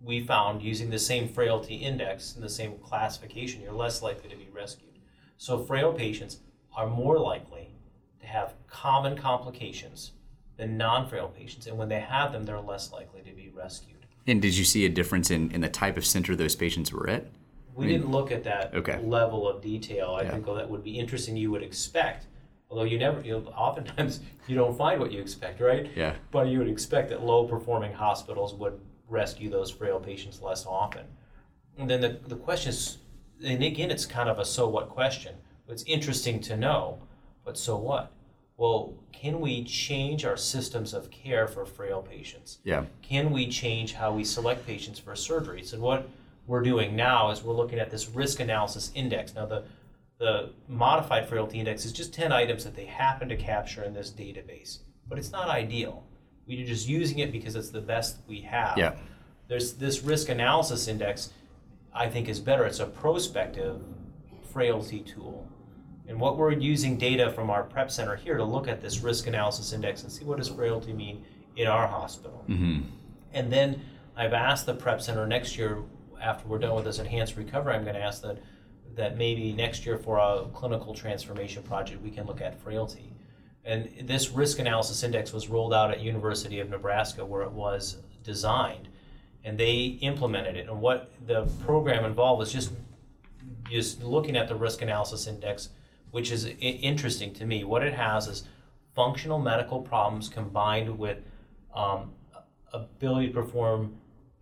we 0.00 0.20
found 0.20 0.62
using 0.62 0.88
the 0.88 1.00
same 1.00 1.28
frailty 1.28 1.74
index 1.74 2.34
and 2.36 2.44
the 2.44 2.48
same 2.48 2.78
classification, 2.78 3.60
you're 3.62 3.72
less 3.72 4.02
likely 4.02 4.30
to 4.30 4.36
be 4.36 4.48
rescued. 4.52 5.00
So, 5.36 5.58
frail 5.58 5.92
patients 5.92 6.38
are 6.76 6.86
more 6.86 7.18
likely 7.18 7.74
to 8.20 8.26
have 8.26 8.54
common 8.68 9.16
complications 9.16 10.12
than 10.56 10.76
non 10.76 11.08
frail 11.08 11.28
patients. 11.28 11.66
And 11.66 11.76
when 11.76 11.88
they 11.88 12.00
have 12.00 12.32
them, 12.32 12.44
they're 12.44 12.60
less 12.60 12.92
likely 12.92 13.22
to 13.22 13.32
be 13.32 13.50
rescued. 13.50 14.06
And 14.28 14.40
did 14.40 14.56
you 14.56 14.64
see 14.64 14.86
a 14.86 14.88
difference 14.88 15.30
in, 15.30 15.50
in 15.50 15.60
the 15.60 15.68
type 15.68 15.96
of 15.96 16.06
center 16.06 16.36
those 16.36 16.54
patients 16.56 16.92
were 16.92 17.08
at? 17.10 17.26
We 17.74 17.88
didn't 17.88 18.10
look 18.10 18.30
at 18.32 18.44
that 18.44 18.74
Okay. 18.74 18.98
level 19.02 19.46
of 19.48 19.60
detail. 19.60 20.16
I 20.18 20.22
Yeah. 20.22 20.30
think 20.30 20.46
that 20.46 20.70
would 20.70 20.82
be 20.84 20.98
interesting. 20.98 21.36
You 21.36 21.50
would 21.50 21.62
expect, 21.62 22.26
although 22.70 22.84
you 22.84 22.98
never, 22.98 23.20
you 23.20 23.32
know, 23.32 23.44
oftentimes 23.56 24.20
you 24.46 24.54
don't 24.54 24.76
find 24.76 25.00
what 25.00 25.12
you 25.12 25.20
expect, 25.20 25.60
right? 25.60 25.90
Yeah. 25.94 26.14
But 26.30 26.48
you 26.48 26.58
would 26.58 26.68
expect 26.68 27.10
that 27.10 27.22
low 27.22 27.44
performing 27.44 27.92
hospitals 27.92 28.54
would 28.54 28.80
rescue 29.08 29.50
those 29.50 29.70
frail 29.70 30.00
patients 30.00 30.42
less 30.42 30.66
often. 30.66 31.06
And 31.78 31.88
then 31.88 32.00
the, 32.00 32.18
the 32.26 32.36
question 32.36 32.70
is, 32.70 32.98
and 33.44 33.62
again, 33.62 33.90
it's 33.90 34.06
kind 34.06 34.28
of 34.28 34.38
a 34.38 34.44
so 34.44 34.68
what 34.68 34.88
question. 34.88 35.34
It's 35.68 35.82
interesting 35.84 36.40
to 36.42 36.56
know, 36.56 36.98
but 37.44 37.58
so 37.58 37.76
what? 37.76 38.12
Well, 38.56 38.94
can 39.12 39.40
we 39.40 39.64
change 39.64 40.24
our 40.24 40.36
systems 40.36 40.94
of 40.94 41.10
care 41.10 41.46
for 41.46 41.66
frail 41.66 42.02
patients? 42.02 42.58
Yeah. 42.64 42.84
can 43.02 43.30
we 43.30 43.48
change 43.48 43.92
how 43.92 44.12
we 44.12 44.24
select 44.24 44.66
patients 44.66 44.98
for 44.98 45.12
surgeries? 45.12 45.72
And 45.72 45.82
what 45.82 46.08
we're 46.46 46.62
doing 46.62 46.96
now 46.96 47.30
is 47.30 47.42
we're 47.42 47.54
looking 47.54 47.78
at 47.78 47.90
this 47.90 48.08
risk 48.08 48.40
analysis 48.40 48.92
index. 48.94 49.34
Now, 49.34 49.46
the 49.46 49.64
the 50.18 50.50
modified 50.68 51.28
frailty 51.28 51.58
index 51.58 51.84
is 51.84 51.92
just 51.92 52.14
10 52.14 52.32
items 52.32 52.64
that 52.64 52.74
they 52.74 52.86
happen 52.86 53.28
to 53.28 53.36
capture 53.36 53.84
in 53.84 53.92
this 53.92 54.10
database, 54.10 54.78
but 55.08 55.18
it's 55.18 55.30
not 55.30 55.48
ideal. 55.48 56.04
We're 56.46 56.66
just 56.66 56.88
using 56.88 57.18
it 57.18 57.32
because 57.32 57.56
it's 57.56 57.70
the 57.70 57.80
best 57.80 58.18
we 58.26 58.40
have. 58.42 58.78
Yeah. 58.78 58.94
There's 59.48 59.74
this 59.74 60.02
risk 60.02 60.28
analysis 60.28 60.88
index, 60.88 61.30
I 61.92 62.08
think, 62.08 62.28
is 62.28 62.40
better. 62.40 62.64
It's 62.64 62.80
a 62.80 62.86
prospective 62.86 63.80
frailty 64.52 65.00
tool. 65.00 65.46
And 66.08 66.20
what 66.20 66.36
we're 66.36 66.52
using 66.52 66.96
data 66.96 67.32
from 67.32 67.50
our 67.50 67.64
prep 67.64 67.90
center 67.90 68.14
here 68.14 68.36
to 68.36 68.44
look 68.44 68.68
at 68.68 68.80
this 68.80 69.00
risk 69.00 69.26
analysis 69.26 69.72
index 69.72 70.02
and 70.02 70.10
see 70.10 70.24
what 70.24 70.38
does 70.38 70.48
frailty 70.48 70.92
mean 70.92 71.24
in 71.56 71.66
our 71.66 71.86
hospital. 71.86 72.44
Mm-hmm. 72.48 72.88
And 73.34 73.52
then 73.52 73.82
I've 74.16 74.32
asked 74.32 74.66
the 74.66 74.74
prep 74.74 75.02
center 75.02 75.26
next 75.26 75.58
year, 75.58 75.82
after 76.22 76.48
we're 76.48 76.58
done 76.58 76.74
with 76.74 76.84
this 76.84 76.98
enhanced 76.98 77.36
recovery, 77.36 77.74
I'm 77.74 77.82
going 77.82 77.96
to 77.96 78.02
ask 78.02 78.22
that 78.22 78.38
that 78.96 79.16
maybe 79.16 79.52
next 79.52 79.86
year 79.86 79.98
for 79.98 80.18
a 80.18 80.46
clinical 80.52 80.94
transformation 80.94 81.62
project 81.62 82.02
we 82.02 82.10
can 82.10 82.26
look 82.26 82.40
at 82.40 82.58
frailty. 82.60 83.12
And 83.64 83.90
this 84.02 84.30
risk 84.30 84.58
analysis 84.58 85.02
index 85.02 85.32
was 85.32 85.48
rolled 85.48 85.74
out 85.74 85.90
at 85.90 86.00
University 86.00 86.60
of 86.60 86.70
Nebraska 86.70 87.24
where 87.24 87.42
it 87.42 87.52
was 87.52 87.98
designed 88.22 88.88
and 89.44 89.56
they 89.58 89.98
implemented 90.02 90.56
it. 90.56 90.68
And 90.68 90.80
what 90.80 91.12
the 91.26 91.46
program 91.64 92.04
involved 92.04 92.40
was 92.40 92.52
just 92.52 92.72
just 93.70 94.02
looking 94.02 94.36
at 94.36 94.48
the 94.48 94.54
risk 94.54 94.82
analysis 94.82 95.26
index, 95.26 95.70
which 96.10 96.30
is 96.30 96.46
I- 96.46 96.50
interesting 96.50 97.32
to 97.34 97.46
me. 97.46 97.64
What 97.64 97.82
it 97.82 97.94
has 97.94 98.28
is 98.28 98.44
functional 98.94 99.38
medical 99.38 99.80
problems 99.80 100.28
combined 100.28 100.98
with 100.98 101.18
um, 101.74 102.12
ability 102.72 103.28
to 103.28 103.34
perform 103.34 103.96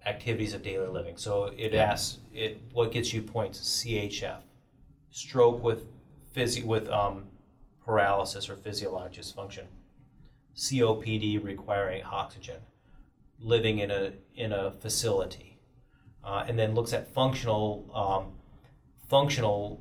activities 0.06 0.54
of 0.54 0.62
daily 0.62 0.86
living. 0.86 1.16
So 1.16 1.50
it 1.56 1.74
asks 1.74 2.18
it 2.34 2.60
what 2.72 2.92
gets 2.92 3.12
you 3.12 3.22
points 3.22 3.60
CHF, 3.60 4.40
stroke 5.10 5.62
with 5.62 5.86
with 6.64 6.88
um, 6.88 7.26
paralysis 7.84 8.50
or 8.50 8.56
physiologic 8.56 9.22
dysfunction, 9.22 9.64
COPD 10.56 11.42
requiring 11.42 12.02
oxygen, 12.02 12.56
living 13.38 13.78
in 13.78 13.90
a 13.90 14.12
in 14.34 14.52
a 14.52 14.72
facility, 14.72 15.58
uh, 16.24 16.44
and 16.48 16.58
then 16.58 16.74
looks 16.74 16.92
at 16.92 17.12
functional 17.14 17.88
um, 17.94 18.32
functional 19.08 19.80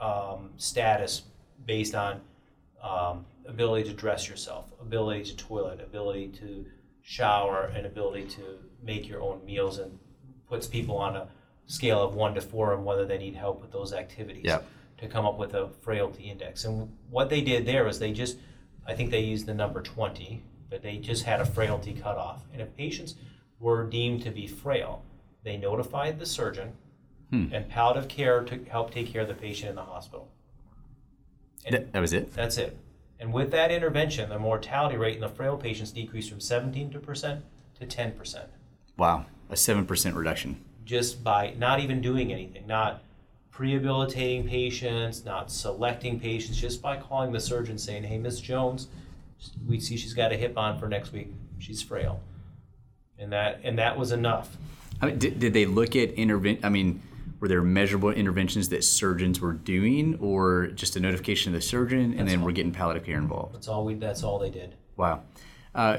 um, 0.00 0.50
status 0.56 1.22
based 1.66 1.94
on 1.94 2.20
um, 2.82 3.26
ability 3.46 3.88
to 3.88 3.94
dress 3.94 4.28
yourself, 4.28 4.72
ability 4.80 5.24
to 5.24 5.36
toilet, 5.36 5.80
ability 5.80 6.28
to 6.28 6.64
shower, 7.02 7.70
and 7.76 7.84
ability 7.84 8.24
to 8.26 8.58
make 8.82 9.06
your 9.06 9.20
own 9.20 9.44
meals, 9.44 9.78
and 9.78 9.98
puts 10.48 10.66
people 10.66 10.96
on 10.96 11.16
a 11.16 11.28
scale 11.72 12.02
of 12.02 12.14
one 12.14 12.34
to 12.34 12.40
four 12.40 12.74
on 12.74 12.84
whether 12.84 13.06
they 13.06 13.16
need 13.18 13.34
help 13.34 13.60
with 13.62 13.72
those 13.72 13.92
activities 13.94 14.44
Yep. 14.44 14.66
to 14.98 15.08
come 15.08 15.24
up 15.24 15.38
with 15.38 15.54
a 15.54 15.68
frailty 15.80 16.24
index. 16.24 16.64
And 16.66 16.94
what 17.10 17.30
they 17.30 17.40
did 17.40 17.64
there 17.64 17.84
was 17.84 17.98
they 17.98 18.12
just, 18.12 18.36
I 18.86 18.94
think 18.94 19.10
they 19.10 19.20
used 19.20 19.46
the 19.46 19.54
number 19.54 19.80
20, 19.80 20.42
but 20.68 20.82
they 20.82 20.98
just 20.98 21.24
had 21.24 21.40
a 21.40 21.46
frailty 21.46 21.94
cutoff. 21.94 22.42
And 22.52 22.60
if 22.60 22.76
patients 22.76 23.14
were 23.58 23.84
deemed 23.84 24.22
to 24.24 24.30
be 24.30 24.46
frail, 24.46 25.02
they 25.44 25.56
notified 25.56 26.18
the 26.18 26.26
surgeon, 26.26 26.72
Hmm. 27.30 27.46
and 27.50 27.66
palliative 27.66 28.08
care 28.10 28.42
to 28.44 28.62
help 28.68 28.90
take 28.90 29.06
care 29.10 29.22
of 29.22 29.28
the 29.28 29.34
patient 29.34 29.70
in 29.70 29.76
the 29.76 29.82
hospital. 29.84 30.28
And 31.64 31.88
That, 31.92 32.00
was 32.00 32.12
it. 32.12 32.34
that's 32.34 32.58
it. 32.58 32.76
And 33.18 33.32
with 33.32 33.50
that 33.52 33.70
intervention, 33.70 34.28
the 34.28 34.38
mortality 34.38 34.96
rate 34.98 35.14
in 35.14 35.20
the 35.22 35.28
frail 35.30 35.56
patients 35.56 35.92
decreased 35.92 36.28
from 36.28 36.40
17% 36.40 36.90
to 37.80 37.86
10%, 37.86 38.44
Wow, 38.98 39.24
a 39.48 39.56
seven 39.56 39.86
percent 39.86 40.14
reduction. 40.14 40.62
Just 40.84 41.22
by 41.22 41.54
not 41.58 41.80
even 41.80 42.00
doing 42.00 42.32
anything, 42.32 42.66
not 42.66 43.02
prehabilitating 43.52 44.48
patients, 44.48 45.24
not 45.24 45.50
selecting 45.50 46.18
patients, 46.18 46.56
just 46.58 46.80
by 46.80 46.96
calling 46.96 47.32
the 47.32 47.40
surgeon 47.40 47.76
saying, 47.78 48.02
hey, 48.02 48.18
Miss 48.18 48.40
Jones, 48.40 48.88
we 49.68 49.78
see 49.78 49.96
she's 49.96 50.14
got 50.14 50.32
a 50.32 50.36
hip 50.36 50.56
on 50.56 50.78
for 50.78 50.88
next 50.88 51.12
week. 51.12 51.28
She's 51.58 51.82
frail. 51.82 52.20
And 53.18 53.32
that, 53.32 53.60
and 53.62 53.78
that 53.78 53.96
was 53.96 54.10
enough. 54.12 54.56
I 55.00 55.06
mean, 55.06 55.18
did, 55.18 55.38
did 55.38 55.52
they 55.52 55.66
look 55.66 55.94
at 55.96 56.12
intervention? 56.12 56.64
I 56.64 56.68
mean, 56.70 57.02
were 57.40 57.48
there 57.48 57.62
measurable 57.62 58.10
interventions 58.10 58.68
that 58.70 58.84
surgeons 58.84 59.40
were 59.40 59.52
doing, 59.52 60.16
or 60.20 60.68
just 60.68 60.94
a 60.96 61.00
notification 61.00 61.52
of 61.52 61.60
the 61.60 61.66
surgeon, 61.66 62.00
and 62.00 62.20
That's 62.20 62.30
then 62.30 62.40
all. 62.40 62.46
we're 62.46 62.52
getting 62.52 62.72
palliative 62.72 63.04
care 63.04 63.18
involved? 63.18 63.54
That's 63.54 63.68
all 63.68 63.84
we, 63.84 63.94
that's 63.94 64.22
all 64.22 64.38
they 64.38 64.50
did. 64.50 64.76
Wow. 64.96 65.22
Uh, 65.74 65.98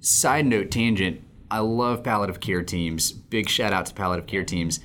side 0.00 0.46
note, 0.46 0.70
tangent. 0.70 1.20
I 1.50 1.60
love 1.60 2.02
palliative 2.02 2.40
care 2.40 2.62
teams. 2.62 3.12
Big 3.12 3.48
shout 3.48 3.72
out 3.72 3.86
to 3.86 3.94
palliative 3.94 4.26
care 4.26 4.44
teams. 4.44 4.80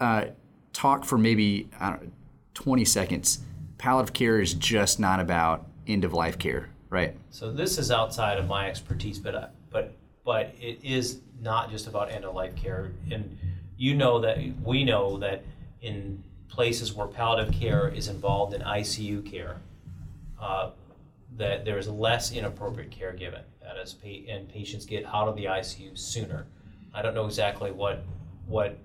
Uh, 0.00 0.26
talk 0.72 1.04
for 1.04 1.16
maybe 1.16 1.68
I 1.80 1.90
know, 1.90 2.00
20 2.54 2.84
seconds. 2.84 3.40
Palliative 3.78 4.12
care 4.12 4.40
is 4.40 4.54
just 4.54 4.98
not 4.98 5.20
about 5.20 5.66
end 5.86 6.04
of 6.04 6.12
life 6.12 6.38
care, 6.38 6.70
right? 6.90 7.16
So 7.30 7.52
this 7.52 7.78
is 7.78 7.90
outside 7.90 8.38
of 8.38 8.46
my 8.46 8.68
expertise, 8.68 9.18
but 9.18 9.34
uh, 9.34 9.46
but 9.70 9.92
but 10.24 10.54
it 10.60 10.78
is 10.82 11.20
not 11.40 11.70
just 11.70 11.86
about 11.86 12.10
end 12.10 12.24
of 12.24 12.34
life 12.34 12.56
care. 12.56 12.92
And 13.10 13.38
you 13.76 13.94
know 13.94 14.20
that 14.20 14.38
we 14.62 14.84
know 14.84 15.18
that 15.18 15.44
in 15.82 16.22
places 16.48 16.94
where 16.94 17.06
palliative 17.06 17.52
care 17.52 17.88
is 17.88 18.08
involved 18.08 18.54
in 18.54 18.62
ICU 18.62 19.24
care, 19.30 19.60
uh, 20.40 20.70
that 21.36 21.64
there 21.64 21.78
is 21.78 21.88
less 21.88 22.32
inappropriate 22.32 22.90
care 22.90 23.12
given. 23.12 23.42
That 23.66 23.76
is, 23.82 23.92
pa- 23.92 24.32
and 24.32 24.48
patients 24.48 24.86
get 24.86 25.04
out 25.06 25.28
of 25.28 25.36
the 25.36 25.44
ICU 25.44 25.98
sooner. 25.98 26.46
I 26.94 27.02
don't 27.02 27.14
know 27.14 27.26
exactly 27.26 27.72
what 27.72 28.04
what 28.46 28.78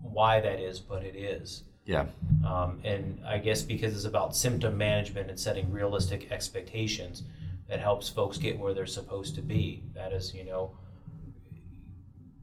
why 0.00 0.40
that 0.40 0.60
is, 0.60 0.78
but 0.80 1.02
it 1.02 1.16
is. 1.16 1.64
Yeah. 1.84 2.06
Um, 2.46 2.80
and 2.84 3.20
I 3.26 3.38
guess 3.38 3.62
because 3.62 3.94
it's 3.94 4.04
about 4.04 4.34
symptom 4.34 4.78
management 4.78 5.28
and 5.28 5.38
setting 5.38 5.70
realistic 5.70 6.30
expectations, 6.30 7.24
that 7.68 7.80
helps 7.80 8.08
folks 8.08 8.38
get 8.38 8.58
where 8.58 8.74
they're 8.74 8.86
supposed 8.86 9.34
to 9.36 9.42
be. 9.42 9.82
That 9.94 10.12
is, 10.12 10.34
you 10.34 10.44
know, 10.44 10.76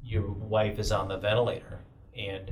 your 0.04 0.30
wife 0.32 0.80
is 0.80 0.92
on 0.92 1.08
the 1.08 1.18
ventilator 1.18 1.80
and 2.18 2.52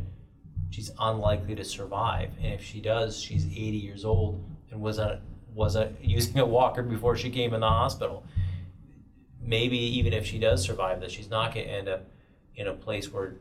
she's 0.69 0.91
unlikely 0.99 1.55
to 1.55 1.63
survive. 1.63 2.31
And 2.41 2.53
if 2.53 2.63
she 2.63 2.79
does, 2.79 3.19
she's 3.19 3.45
80 3.45 3.59
years 3.59 4.05
old 4.05 4.43
and 4.71 4.79
was 4.79 4.99
a, 4.99 5.21
was 5.53 5.75
a, 5.75 5.91
using 6.01 6.39
a 6.39 6.45
walker 6.45 6.83
before 6.83 7.17
she 7.17 7.29
came 7.29 7.53
in 7.53 7.61
the 7.61 7.67
hospital. 7.67 8.23
Maybe 9.50 9.77
even 9.77 10.13
if 10.13 10.27
she 10.27 10.38
does 10.38 10.63
survive 10.63 11.01
this, 11.01 11.12
she's 11.12 11.29
not 11.29 11.56
going 11.56 11.65
to 11.65 11.72
end 11.72 11.89
up 11.89 12.06
in 12.56 12.68
a 12.68 12.74
place 12.74 13.12
where 13.12 13.34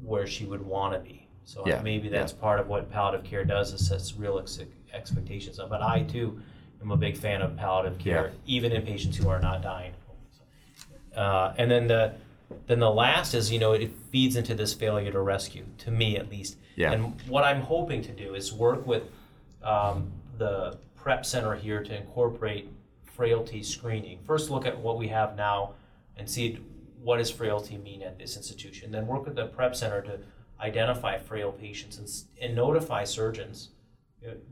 where 0.00 0.26
she 0.28 0.44
would 0.44 0.64
want 0.64 0.94
to 0.94 1.00
be. 1.00 1.26
So 1.44 1.66
Yeah, 1.66 1.82
maybe 1.82 2.08
that's 2.08 2.32
part 2.32 2.60
of 2.60 2.68
what 2.68 2.88
palliative 2.90 3.28
care 3.28 3.44
does 3.44 3.72
is 3.72 3.88
sets 3.88 4.14
real 4.16 4.38
ex- 4.38 4.60
expectations 4.92 5.58
of. 5.58 5.70
But 5.70 5.82
I 5.82 6.02
too 6.04 6.40
am 6.80 6.92
a 6.92 6.96
big 6.96 7.16
fan 7.16 7.42
of 7.42 7.56
palliative 7.56 7.98
care, 7.98 8.32
even 8.46 8.70
in 8.70 8.82
patients 8.82 9.16
who 9.16 9.28
are 9.28 9.40
not 9.40 9.60
dying. 9.60 9.92
Uh, 11.16 11.52
and 11.58 11.68
then 11.68 11.88
the 11.88 12.14
then 12.66 12.78
the 12.78 12.90
last 12.90 13.34
is 13.34 13.50
you 13.50 13.58
know 13.58 13.72
it 13.72 13.90
feeds 14.12 14.36
into 14.36 14.54
this 14.54 14.72
failure 14.72 15.10
to 15.10 15.20
rescue 15.20 15.64
to 15.78 15.90
me 15.90 16.16
at 16.16 16.30
least. 16.30 16.56
Yeah. 16.76 16.92
And 16.92 17.20
what 17.26 17.42
I'm 17.42 17.60
hoping 17.62 18.02
to 18.02 18.12
do 18.12 18.34
is 18.34 18.52
work 18.52 18.86
with 18.86 19.02
um, 19.64 20.12
the 20.38 20.78
prep 20.94 21.26
center 21.26 21.54
here 21.56 21.82
to 21.82 21.96
incorporate 21.96 22.68
frailty 23.16 23.62
screening. 23.62 24.18
First, 24.26 24.50
look 24.50 24.66
at 24.66 24.78
what 24.78 24.98
we 24.98 25.08
have 25.08 25.36
now 25.36 25.74
and 26.16 26.28
see 26.28 26.60
what 27.02 27.16
does 27.18 27.30
frailty 27.30 27.78
mean 27.78 28.02
at 28.02 28.18
this 28.18 28.36
institution. 28.36 28.92
Then 28.92 29.06
work 29.06 29.24
with 29.24 29.34
the 29.34 29.46
prep 29.46 29.74
center 29.74 30.00
to 30.02 30.18
identify 30.60 31.18
frail 31.18 31.52
patients 31.52 31.98
and, 31.98 32.08
and 32.40 32.54
notify 32.54 33.04
surgeons 33.04 33.70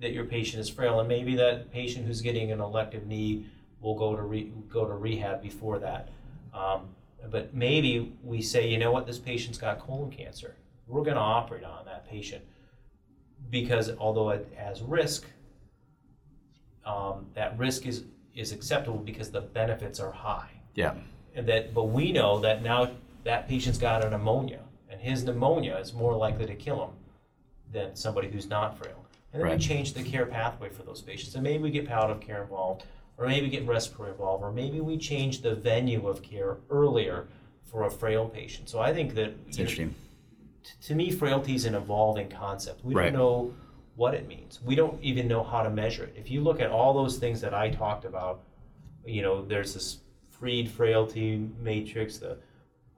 that 0.00 0.12
your 0.12 0.24
patient 0.24 0.60
is 0.60 0.68
frail, 0.68 0.98
and 0.98 1.08
maybe 1.08 1.36
that 1.36 1.70
patient 1.70 2.06
who's 2.06 2.20
getting 2.20 2.50
an 2.50 2.60
elective 2.60 3.06
knee 3.06 3.46
will 3.80 3.94
go 3.94 4.16
to 4.16 4.22
re, 4.22 4.52
go 4.68 4.84
to 4.84 4.94
rehab 4.94 5.40
before 5.40 5.78
that. 5.78 6.08
Um, 6.52 6.88
but 7.30 7.54
maybe 7.54 8.12
we 8.24 8.42
say, 8.42 8.68
you 8.68 8.78
know 8.78 8.90
what, 8.90 9.06
this 9.06 9.18
patient's 9.18 9.58
got 9.58 9.78
colon 9.78 10.10
cancer. 10.10 10.56
We're 10.86 11.04
going 11.04 11.16
to 11.16 11.22
operate 11.22 11.64
on 11.64 11.84
that 11.84 12.08
patient 12.08 12.42
because 13.50 13.90
although 13.98 14.30
it 14.30 14.52
has 14.56 14.82
risk, 14.82 15.24
um, 16.84 17.26
that 17.34 17.56
risk 17.58 17.86
is 17.86 18.04
is 18.34 18.52
acceptable 18.52 18.98
because 18.98 19.30
the 19.30 19.40
benefits 19.40 19.98
are 20.00 20.12
high 20.12 20.50
Yeah. 20.74 20.94
and 21.34 21.46
that 21.48 21.74
but 21.74 21.84
we 21.84 22.12
know 22.12 22.38
that 22.40 22.62
now 22.62 22.90
that 23.24 23.48
patient's 23.48 23.78
got 23.78 24.04
a 24.04 24.10
pneumonia 24.10 24.60
and 24.88 25.00
his 25.00 25.24
pneumonia 25.24 25.76
is 25.76 25.92
more 25.92 26.14
likely 26.16 26.46
to 26.46 26.54
kill 26.54 26.84
him 26.84 26.90
than 27.72 27.94
somebody 27.96 28.28
who's 28.28 28.48
not 28.48 28.78
frail 28.78 29.04
and 29.32 29.40
then 29.40 29.50
Right. 29.50 29.58
we 29.58 29.64
change 29.64 29.92
the 29.94 30.02
care 30.02 30.26
pathway 30.26 30.68
for 30.68 30.82
those 30.82 31.02
patients 31.02 31.34
and 31.34 31.42
maybe 31.44 31.62
we 31.62 31.70
get 31.70 31.86
palliative 31.86 32.20
care 32.22 32.42
involved 32.42 32.84
or 33.18 33.26
maybe 33.26 33.48
get 33.48 33.66
respiratory 33.66 34.12
involved 34.12 34.42
or 34.42 34.50
maybe 34.52 34.80
we 34.80 34.96
change 34.96 35.42
the 35.42 35.54
venue 35.54 36.06
of 36.08 36.22
care 36.22 36.56
earlier 36.70 37.26
for 37.64 37.84
a 37.84 37.90
frail 37.90 38.28
patient 38.28 38.68
so 38.68 38.80
i 38.80 38.92
think 38.92 39.14
that 39.14 39.34
It's 39.48 39.58
know, 39.58 39.62
interesting. 39.62 39.94
t- 40.64 40.70
to 40.82 40.94
me, 40.94 41.10
frailty 41.10 41.54
is 41.54 41.64
an 41.64 41.74
evolving 41.74 42.28
concept. 42.28 42.84
We 42.84 42.94
Right. 42.94 43.04
don't 43.12 43.14
know 43.14 43.54
what 43.96 44.14
it 44.14 44.26
means. 44.26 44.60
We 44.64 44.74
don't 44.74 45.02
even 45.02 45.28
know 45.28 45.42
how 45.42 45.62
to 45.62 45.70
measure 45.70 46.04
it. 46.04 46.14
If 46.16 46.30
you 46.30 46.42
look 46.42 46.60
at 46.60 46.70
all 46.70 46.94
those 46.94 47.18
things 47.18 47.40
that 47.40 47.54
I 47.54 47.70
talked 47.70 48.04
about, 48.04 48.40
you 49.04 49.22
know, 49.22 49.44
there's 49.44 49.74
this 49.74 49.98
Fried 50.30 50.70
frailty 50.70 51.50
matrix, 51.60 52.16
the 52.16 52.38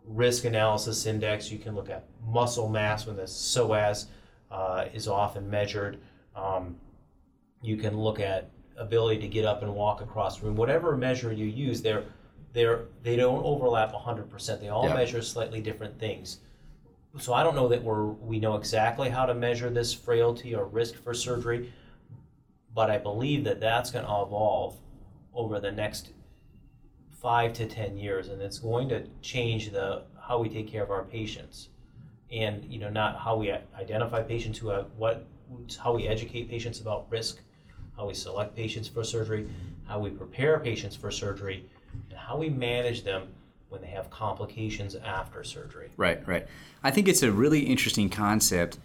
risk 0.06 0.44
analysis 0.44 1.06
index. 1.06 1.50
You 1.50 1.58
can 1.58 1.74
look 1.74 1.90
at 1.90 2.04
muscle 2.24 2.68
mass 2.68 3.04
when 3.04 3.16
the 3.16 3.22
psoas 3.22 4.06
uh, 4.52 4.84
is 4.94 5.08
often 5.08 5.50
measured. 5.50 5.98
Um, 6.36 6.76
you 7.60 7.76
can 7.76 7.98
look 7.98 8.20
at 8.20 8.50
ability 8.76 9.20
to 9.22 9.28
get 9.28 9.44
up 9.44 9.62
and 9.62 9.74
walk 9.74 10.00
across 10.00 10.38
the 10.38 10.46
room. 10.46 10.54
Whatever 10.54 10.96
measure 10.96 11.32
you 11.32 11.46
use, 11.46 11.82
they're, 11.82 12.04
they're, 12.52 12.84
they 13.02 13.16
don't 13.16 13.44
overlap 13.44 13.92
100%. 13.92 14.60
They 14.60 14.68
all 14.68 14.88
measure 14.88 15.20
slightly 15.20 15.60
different 15.60 15.98
things 15.98 16.38
so 17.18 17.34
I 17.34 17.42
don't 17.42 17.54
know 17.54 17.68
that 17.68 17.82
we're 17.82 18.06
we 18.06 18.38
know 18.38 18.56
exactly 18.56 19.10
how 19.10 19.26
to 19.26 19.34
measure 19.34 19.70
this 19.70 19.92
frailty 19.92 20.54
or 20.54 20.66
risk 20.66 20.94
for 20.94 21.12
surgery, 21.12 21.72
but 22.74 22.90
I 22.90 22.98
believe 22.98 23.44
that 23.44 23.60
that's 23.60 23.90
going 23.90 24.04
to 24.04 24.10
evolve 24.10 24.76
over 25.34 25.60
the 25.60 25.72
next 25.72 26.12
five 27.10 27.52
to 27.54 27.66
ten 27.66 27.96
years, 27.96 28.28
and 28.28 28.40
it's 28.40 28.58
going 28.58 28.88
to 28.88 29.06
change 29.20 29.70
the 29.70 30.04
how 30.20 30.38
we 30.38 30.48
take 30.48 30.68
care 30.68 30.82
of 30.82 30.90
our 30.90 31.04
patients, 31.04 31.68
and 32.30 32.64
you 32.64 32.78
know 32.78 32.90
not 32.90 33.18
how 33.18 33.36
we 33.36 33.52
identify 33.78 34.22
patients 34.22 34.58
who 34.58 34.68
have 34.68 34.86
what 34.96 35.26
how 35.78 35.94
we 35.94 36.08
educate 36.08 36.48
patients 36.48 36.80
about 36.80 37.06
risk, 37.10 37.40
how 37.96 38.06
we 38.06 38.14
select 38.14 38.56
patients 38.56 38.88
for 38.88 39.04
surgery, 39.04 39.48
how 39.86 39.98
we 39.98 40.08
prepare 40.08 40.58
patients 40.58 40.96
for 40.96 41.10
surgery, 41.10 41.68
and 42.08 42.18
how 42.18 42.38
we 42.38 42.48
manage 42.48 43.04
them 43.04 43.28
when 43.72 43.80
they 43.80 43.88
have 43.88 44.10
complications 44.10 44.94
after 44.94 45.42
surgery. 45.42 45.90
Right, 45.96 46.26
right. 46.28 46.46
I 46.84 46.90
think 46.90 47.08
it's 47.08 47.22
a 47.22 47.32
really 47.32 47.60
interesting 47.60 48.10
concept 48.10 48.78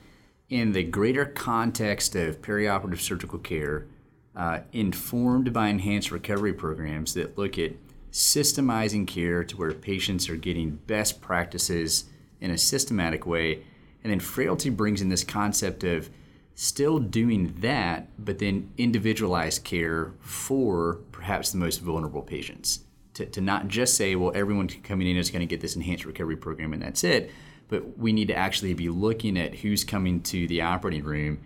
in 0.49 0.71
the 0.71 0.83
greater 0.83 1.25
context 1.25 2.15
of 2.15 2.41
perioperative 2.41 2.99
surgical 2.99 3.37
care, 3.37 3.85
uh, 4.33 4.59
informed 4.71 5.51
by 5.51 5.67
enhanced 5.67 6.09
recovery 6.09 6.53
programs 6.53 7.13
that 7.15 7.37
look 7.37 7.59
at 7.59 7.73
systemizing 8.13 9.05
care 9.05 9.43
to 9.43 9.57
where 9.57 9.73
patients 9.73 10.29
are 10.29 10.37
getting 10.37 10.77
best 10.87 11.19
practices 11.19 12.05
in 12.39 12.49
a 12.49 12.57
systematic 12.57 13.25
way. 13.25 13.63
And 14.03 14.11
then 14.11 14.21
frailty 14.21 14.69
brings 14.69 15.01
in 15.01 15.09
this 15.09 15.25
concept 15.25 15.83
of 15.83 16.09
still 16.55 16.97
doing 16.99 17.53
that, 17.59 18.07
but 18.17 18.39
then 18.39 18.71
individualized 18.77 19.65
care 19.65 20.13
for 20.21 20.99
perhaps 21.11 21.51
the 21.51 21.57
most 21.57 21.81
vulnerable 21.81 22.21
patients. 22.21 22.85
To, 23.17 23.25
to 23.25 23.41
not 23.41 23.67
just 23.67 23.95
say, 23.95 24.15
well, 24.15 24.31
everyone 24.35 24.67
coming 24.67 25.07
in 25.07 25.17
is 25.17 25.31
going 25.31 25.39
to 25.39 25.47
get 25.47 25.59
this 25.59 25.75
enhanced 25.75 26.05
recovery 26.05 26.35
program 26.35 26.71
and 26.73 26.81
that's 26.81 27.03
it, 27.03 27.31
but 27.67 27.97
we 27.97 28.13
need 28.13 28.27
to 28.27 28.35
actually 28.35 28.75
be 28.75 28.89
looking 28.89 29.37
at 29.37 29.55
who's 29.55 29.83
coming 29.83 30.21
to 30.21 30.47
the 30.47 30.61
operating 30.61 31.03
room 31.03 31.39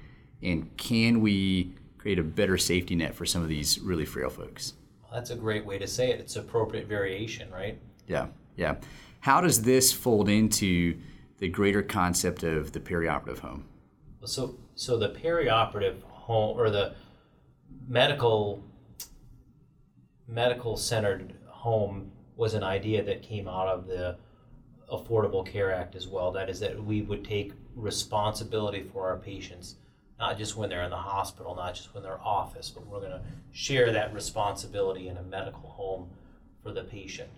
and 0.44 0.76
can 0.76 1.22
we 1.22 1.74
create 1.98 2.20
a 2.20 2.24
better 2.24 2.58
safety 2.58 2.96
net 2.96 3.16
for 3.16 3.26
some 3.26 3.42
of 3.42 3.48
these 3.48 3.80
really 3.80 4.06
frail 4.06 4.30
folks. 4.30 4.74
Well, 5.02 5.12
that's 5.14 5.30
a 5.30 5.36
great 5.36 5.66
way 5.66 5.78
to 5.78 5.88
say 5.88 6.10
it. 6.10 6.20
It's 6.20 6.36
appropriate 6.36 6.88
variation, 6.88 7.50
right? 7.52 7.80
Yeah, 8.08 8.28
yeah. 8.56 8.76
How 9.22 9.40
does 9.40 9.62
this 9.62 9.94
fold 9.94 10.28
into 10.28 10.98
the 11.38 11.48
greater 11.48 11.82
concept 11.82 12.44
of 12.44 12.72
the 12.72 12.80
perioperative 12.80 13.40
home? 13.40 13.66
So, 14.26 14.58
so 14.76 14.98
the 14.98 15.10
perioperative 15.10 16.02
home 16.04 16.58
or 16.60 16.70
the 16.70 16.96
medical 17.88 18.64
medical 20.28 20.78
centered 20.78 21.34
home 21.62 22.12
was 22.36 22.56
an 22.56 22.64
idea 22.64 23.04
that 23.04 23.22
came 23.22 23.48
out 23.48 23.68
of 23.68 23.86
the 23.86 24.18
Affordable 24.92 25.46
Care 25.46 25.72
Act 25.72 25.96
as 25.96 26.08
well. 26.08 26.32
That 26.32 26.50
is, 26.50 26.60
that 26.60 26.84
we 26.84 27.04
would 27.04 27.24
take 27.24 27.54
responsibility 27.76 28.82
for 28.82 29.08
our 29.08 29.18
patients, 29.18 29.76
not 30.20 30.40
just 30.40 30.58
when 30.58 30.70
they're 30.70 30.82
in 30.82 30.90
the 30.90 30.96
hospital, 30.96 31.56
not 31.56 31.76
just 31.76 31.94
when 31.94 32.02
they're 32.02 32.20
office, 32.20 32.72
but 32.72 32.88
we're 32.88 33.00
going 33.00 33.12
to 33.12 33.22
share 33.52 33.92
that 33.92 34.12
responsibility 34.12 35.08
in 35.08 35.18
a 35.18 35.22
medical 35.22 35.70
home 35.70 36.10
for 36.64 36.72
the 36.72 36.84
patient. 36.84 37.30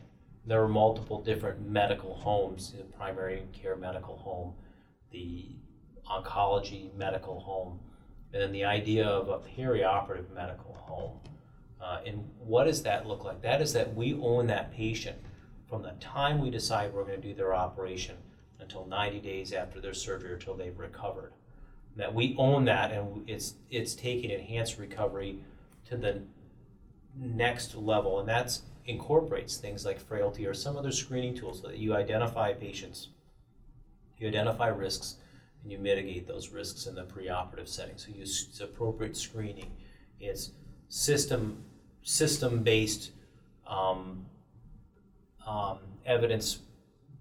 There 0.46 0.64
are 0.64 0.70
multiple 0.70 1.22
different 1.22 1.70
medical 1.70 2.16
homes 2.16 2.72
the 2.72 2.84
primary 2.98 3.44
care 3.52 3.76
medical 3.76 4.16
home, 4.18 4.54
the 5.12 5.48
oncology 6.10 6.94
medical 6.96 7.42
home, 7.42 7.78
and 8.32 8.42
then 8.42 8.54
the 8.54 8.64
idea 8.64 9.06
of 9.06 9.28
a 9.28 9.40
perioperative 9.40 10.34
medical 10.34 10.74
home. 10.74 11.20
Uh, 11.84 12.00
and 12.06 12.24
what 12.40 12.64
does 12.64 12.82
that 12.84 13.06
look 13.06 13.26
like? 13.26 13.42
That 13.42 13.62
is 13.62 13.74
that 13.74 13.94
we 13.94 14.14
own 14.14 14.48
that 14.48 14.72
patient 14.72 15.18
from 15.70 15.82
the 15.82 15.92
time 16.00 16.40
we 16.40 16.50
decide 16.50 16.94
we're 16.94 17.04
going 17.04 17.22
to 17.22 17.28
do 17.28 17.34
their 17.34 17.54
operation 17.54 18.16
until 18.60 18.86
90 18.86 19.20
days 19.20 19.52
after 19.52 19.82
their 19.82 19.94
surgery 19.94 20.32
or 20.32 20.36
until 20.36 20.56
they've 20.56 20.78
recovered. 20.80 21.34
That 21.98 22.14
we 22.14 22.36
own 22.38 22.66
that 22.66 22.92
and 22.92 23.30
it's 23.30 23.56
it's 23.70 23.96
taking 23.96 24.32
enhanced 24.32 24.80
recovery 24.80 25.40
to 25.90 25.98
the 25.98 26.22
next 27.16 27.76
level 27.76 28.20
and 28.20 28.30
that 28.30 28.58
incorporates 28.86 29.58
things 29.58 29.86
like 29.86 30.00
frailty 30.00 30.46
or 30.46 30.54
some 30.54 30.78
other 30.78 30.92
screening 30.92 31.36
tools 31.36 31.62
so 31.62 31.68
that 31.68 31.78
you 31.78 31.96
identify 31.96 32.54
patients, 32.54 33.10
you 34.18 34.28
identify 34.28 34.68
risks, 34.68 35.18
and 35.62 35.72
you 35.72 35.78
mitigate 35.78 36.28
those 36.28 36.50
risks 36.50 36.88
in 36.88 36.96
the 36.96 37.04
preoperative 37.04 37.68
setting. 37.68 37.98
So 37.98 38.10
you 38.10 38.20
use 38.20 38.60
appropriate 38.62 39.16
screening. 39.16 39.72
It's 40.20 40.52
system 40.90 41.64
system 42.04 42.64
based 42.64 43.12
um, 43.66 44.26
um, 45.48 45.80
evidence 46.06 46.60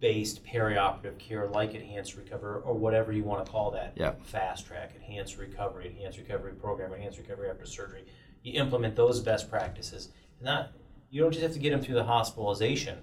based 0.01 0.45
perioperative 0.45 1.16
care 1.18 1.47
like 1.47 1.75
enhanced 1.75 2.16
recovery 2.16 2.61
or 2.64 2.75
whatever 2.75 3.12
you 3.12 3.23
want 3.23 3.45
to 3.45 3.51
call 3.51 3.71
that. 3.71 3.92
Yep. 3.97 4.27
fast 4.27 4.66
track 4.66 4.92
enhanced 4.97 5.38
recovery 5.38 5.87
enhanced 5.87 6.18
recovery 6.18 6.53
program 6.55 6.92
enhanced 6.92 7.18
recovery 7.18 7.49
after 7.49 7.64
surgery. 7.64 8.05
You 8.42 8.61
implement 8.61 8.97
those 8.97 9.21
best 9.21 9.49
practices. 9.49 10.09
And 10.40 10.49
that 10.49 10.73
you 11.11 11.23
don't 11.23 11.31
just 11.31 11.45
have 11.45 11.53
to 11.53 11.61
get 11.61 11.71
them 11.71 11.81
through 11.81 11.95
the 11.95 12.05
hospitalization. 12.05 12.99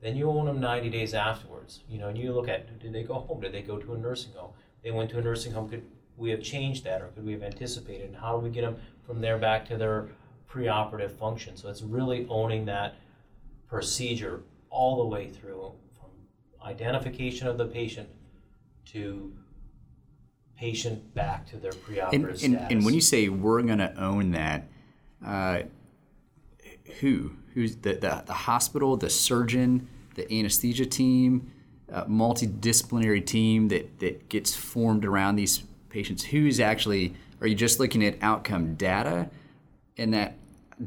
Then 0.00 0.16
you 0.16 0.30
own 0.30 0.46
them 0.46 0.60
90 0.60 0.88
days 0.88 1.12
afterwards. 1.12 1.80
You 1.86 1.98
know 1.98 2.08
and 2.08 2.16
you 2.16 2.32
look 2.32 2.48
at 2.48 2.78
did 2.80 2.94
they 2.94 3.02
go 3.02 3.14
home? 3.14 3.40
Did 3.40 3.52
they 3.52 3.62
go 3.62 3.76
to 3.76 3.92
a 3.92 3.98
nursing 3.98 4.32
home? 4.34 4.52
They 4.82 4.90
went 4.90 5.10
to 5.10 5.18
a 5.18 5.22
nursing 5.22 5.52
home. 5.52 5.68
Could 5.68 5.84
we 6.16 6.30
have 6.30 6.42
changed 6.42 6.82
that 6.84 7.02
or 7.02 7.08
could 7.08 7.26
we 7.26 7.32
have 7.32 7.42
anticipated? 7.42 8.06
And 8.06 8.16
how 8.16 8.38
do 8.38 8.42
we 8.42 8.50
get 8.50 8.62
them 8.62 8.76
from 9.06 9.20
there 9.20 9.36
back 9.36 9.68
to 9.68 9.76
their 9.76 10.08
preoperative 10.50 11.10
function 11.10 11.56
so 11.56 11.68
it's 11.68 11.82
really 11.82 12.26
owning 12.28 12.64
that 12.64 12.96
procedure 13.68 14.40
all 14.70 14.96
the 14.96 15.04
way 15.04 15.28
through 15.28 15.72
from 15.98 16.10
identification 16.66 17.46
of 17.46 17.58
the 17.58 17.66
patient 17.66 18.08
to 18.86 19.32
patient 20.58 21.14
back 21.14 21.46
to 21.46 21.56
their 21.56 21.72
preoperative 21.72 22.12
and, 22.12 22.24
and, 22.24 22.38
status. 22.38 22.66
And 22.70 22.84
when 22.84 22.94
you 22.94 23.00
say 23.00 23.28
we're 23.28 23.62
going 23.62 23.78
to 23.78 23.94
own 24.00 24.32
that, 24.32 24.66
uh, 25.24 25.60
who? 27.00 27.32
Who's 27.54 27.76
the, 27.76 27.94
the, 27.94 28.24
the 28.26 28.32
hospital, 28.32 28.96
the 28.96 29.10
surgeon, 29.10 29.88
the 30.14 30.32
anesthesia 30.32 30.86
team, 30.86 31.50
uh, 31.92 32.04
multidisciplinary 32.04 33.24
team 33.24 33.68
that, 33.68 34.00
that 34.00 34.28
gets 34.28 34.54
formed 34.54 35.04
around 35.04 35.36
these 35.36 35.62
patients? 35.90 36.24
Who's 36.24 36.60
actually, 36.60 37.14
are 37.40 37.46
you 37.46 37.54
just 37.54 37.78
looking 37.78 38.04
at 38.04 38.16
outcome 38.20 38.74
data 38.74 39.30
and 39.98 40.14
that 40.14 40.34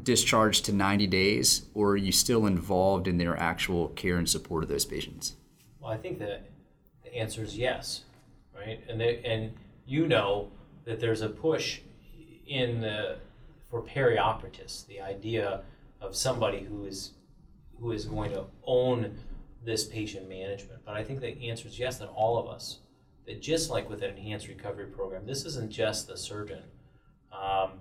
discharge 0.03 0.61
to 0.61 0.71
90 0.71 1.07
days, 1.07 1.65
or 1.73 1.91
are 1.91 1.97
you 1.97 2.11
still 2.11 2.45
involved 2.45 3.07
in 3.07 3.17
their 3.17 3.37
actual 3.37 3.89
care 3.89 4.17
and 4.17 4.29
support 4.29 4.63
of 4.63 4.69
those 4.69 4.85
patients? 4.85 5.35
Well, 5.79 5.91
I 5.91 5.97
think 5.97 6.19
that 6.19 6.49
the 7.03 7.13
answer 7.13 7.43
is 7.43 7.57
yes, 7.57 8.05
right? 8.55 8.81
And 8.87 8.99
they, 8.99 9.21
and 9.23 9.53
you 9.85 10.07
know 10.07 10.51
that 10.85 10.99
there's 10.99 11.21
a 11.21 11.29
push 11.29 11.79
in 12.47 12.81
the 12.81 13.17
for 13.69 13.81
perioperatists, 13.81 14.85
the 14.87 14.99
idea 14.99 15.61
of 16.01 16.15
somebody 16.15 16.59
who 16.59 16.85
is 16.85 17.11
who 17.79 17.91
is 17.91 18.05
going 18.05 18.31
to 18.31 18.45
own 18.63 19.17
this 19.63 19.85
patient 19.85 20.29
management. 20.29 20.81
But 20.85 20.95
I 20.95 21.03
think 21.03 21.19
the 21.21 21.49
answer 21.49 21.67
is 21.67 21.79
yes, 21.79 21.97
that 21.99 22.09
all 22.09 22.37
of 22.37 22.47
us, 22.47 22.79
that 23.25 23.41
just 23.41 23.69
like 23.69 23.89
with 23.89 24.03
an 24.03 24.11
enhanced 24.11 24.47
recovery 24.47 24.87
program, 24.87 25.25
this 25.25 25.45
isn't 25.45 25.71
just 25.71 26.07
the 26.07 26.17
surgeon. 26.17 26.63
Um, 27.31 27.71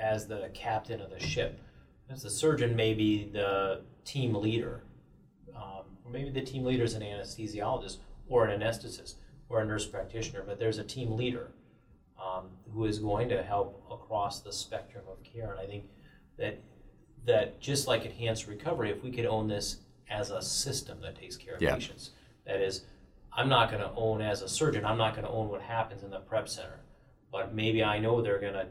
as 0.00 0.26
the 0.26 0.50
captain 0.54 1.00
of 1.00 1.10
the 1.10 1.20
ship. 1.20 1.60
As 2.08 2.22
the 2.22 2.30
surgeon, 2.30 2.74
maybe 2.74 3.30
the 3.32 3.82
team 4.04 4.34
leader, 4.34 4.82
um, 5.54 5.84
or 6.04 6.10
maybe 6.10 6.30
the 6.30 6.40
team 6.40 6.64
leader 6.64 6.82
is 6.84 6.94
an 6.94 7.02
anesthesiologist 7.02 7.98
or 8.28 8.46
an 8.46 8.60
anesthetist 8.60 9.14
or 9.48 9.60
a 9.60 9.64
nurse 9.64 9.86
practitioner, 9.86 10.42
but 10.44 10.58
there's 10.58 10.78
a 10.78 10.84
team 10.84 11.12
leader 11.12 11.52
um, 12.20 12.46
who 12.72 12.84
is 12.84 12.98
going 12.98 13.28
to 13.28 13.42
help 13.42 13.84
across 13.90 14.40
the 14.40 14.52
spectrum 14.52 15.04
of 15.08 15.22
care. 15.22 15.52
And 15.52 15.60
I 15.60 15.66
think 15.66 15.84
that 16.38 16.60
that 17.26 17.60
just 17.60 17.86
like 17.86 18.04
enhanced 18.04 18.46
recovery, 18.46 18.90
if 18.90 19.02
we 19.02 19.10
could 19.10 19.26
own 19.26 19.46
this 19.46 19.78
as 20.08 20.30
a 20.30 20.40
system 20.40 21.00
that 21.02 21.16
takes 21.16 21.36
care 21.36 21.54
of 21.54 21.62
yeah. 21.62 21.74
patients, 21.74 22.10
that 22.46 22.60
is, 22.60 22.84
I'm 23.32 23.48
not 23.48 23.70
going 23.70 23.82
to 23.82 23.92
own 23.94 24.22
as 24.22 24.42
a 24.42 24.48
surgeon. 24.48 24.84
I'm 24.84 24.98
not 24.98 25.14
going 25.14 25.26
to 25.26 25.30
own 25.30 25.48
what 25.48 25.60
happens 25.60 26.02
in 26.02 26.10
the 26.10 26.20
prep 26.20 26.48
center, 26.48 26.80
but 27.30 27.54
maybe 27.54 27.84
I 27.84 27.98
know 27.98 28.22
they're 28.22 28.40
going 28.40 28.54
to 28.54 28.66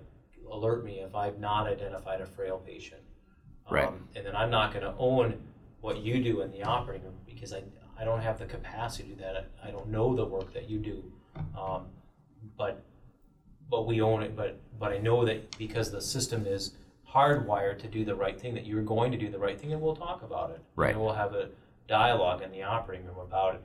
alert 0.52 0.84
me 0.84 1.00
if 1.00 1.16
I've 1.16 1.40
not 1.40 1.68
identified 1.68 2.22
a 2.22 2.26
frail 2.26 2.62
patient. 2.66 3.02
Um, 3.68 3.76
right. 3.76 3.90
And 4.16 4.26
then 4.26 4.36
I'm 4.36 4.50
not 4.50 4.74
going 4.74 4.84
to 4.84 4.94
own 4.98 5.42
what 5.82 5.98
you 5.98 6.24
do 6.24 6.42
in 6.42 6.52
the 6.52 6.64
operating 6.64 7.06
room 7.06 7.16
because 7.26 7.54
I, 7.54 7.64
I 8.00 8.04
don't 8.04 8.22
have 8.22 8.40
the 8.40 8.46
capacity 8.46 9.10
to 9.10 9.16
do 9.16 9.22
that. 9.22 9.50
I 9.64 9.72
don't 9.72 9.90
know 9.90 10.16
the 10.16 10.26
work 10.26 10.54
that 10.54 10.70
you 10.70 10.80
do. 10.80 11.04
Um, 11.58 11.86
but 12.58 12.84
but 13.70 13.86
we 13.86 14.02
own 14.02 14.24
it. 14.24 14.36
But 14.36 14.60
but 14.80 14.92
I 14.92 14.98
know 14.98 15.26
that 15.26 15.58
because 15.58 15.92
the 15.92 16.02
system 16.02 16.46
is 16.46 16.74
hardwired 17.08 17.80
to 17.80 17.88
do 17.88 18.06
the 18.06 18.16
right 18.16 18.40
thing, 18.40 18.54
that 18.56 18.66
you're 18.66 18.84
going 18.84 19.12
to 19.12 19.18
do 19.18 19.30
the 19.30 19.40
right 19.40 19.60
thing, 19.60 19.74
and 19.74 19.82
we'll 19.82 19.96
talk 19.96 20.24
about 20.24 20.52
it. 20.52 20.62
Right. 20.76 20.92
And 20.92 21.02
we'll 21.02 21.14
have 21.14 21.34
a 21.34 21.50
dialogue 21.88 22.42
in 22.42 22.52
the 22.52 22.64
operating 22.64 23.06
room 23.08 23.20
about 23.20 23.62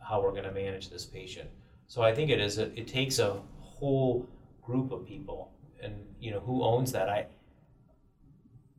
how 0.00 0.20
we're 0.22 0.32
going 0.32 0.44
to 0.44 0.52
manage 0.52 0.90
this 0.90 1.04
patient. 1.04 1.48
So 1.86 2.02
I 2.02 2.14
think 2.14 2.30
it 2.30 2.40
is. 2.40 2.58
A, 2.58 2.64
it 2.78 2.88
takes 2.88 3.18
a 3.18 3.40
whole 3.60 4.28
group 4.62 4.92
of 4.92 5.06
people 5.06 5.50
and 5.82 5.94
you 6.20 6.30
know 6.30 6.40
who 6.40 6.62
owns 6.62 6.92
that. 6.92 7.08
I 7.08 7.26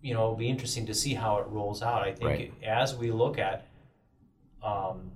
you 0.01 0.13
know 0.13 0.21
it'll 0.21 0.35
be 0.35 0.49
interesting 0.49 0.85
to 0.87 0.93
see 0.93 1.13
how 1.13 1.37
it 1.37 1.47
rolls 1.47 1.81
out. 1.81 2.03
I 2.03 2.11
think 2.11 2.25
right. 2.29 2.53
as 2.63 2.95
we 2.95 3.11
look 3.11 3.37
at 3.37 3.67
um, 4.63 5.11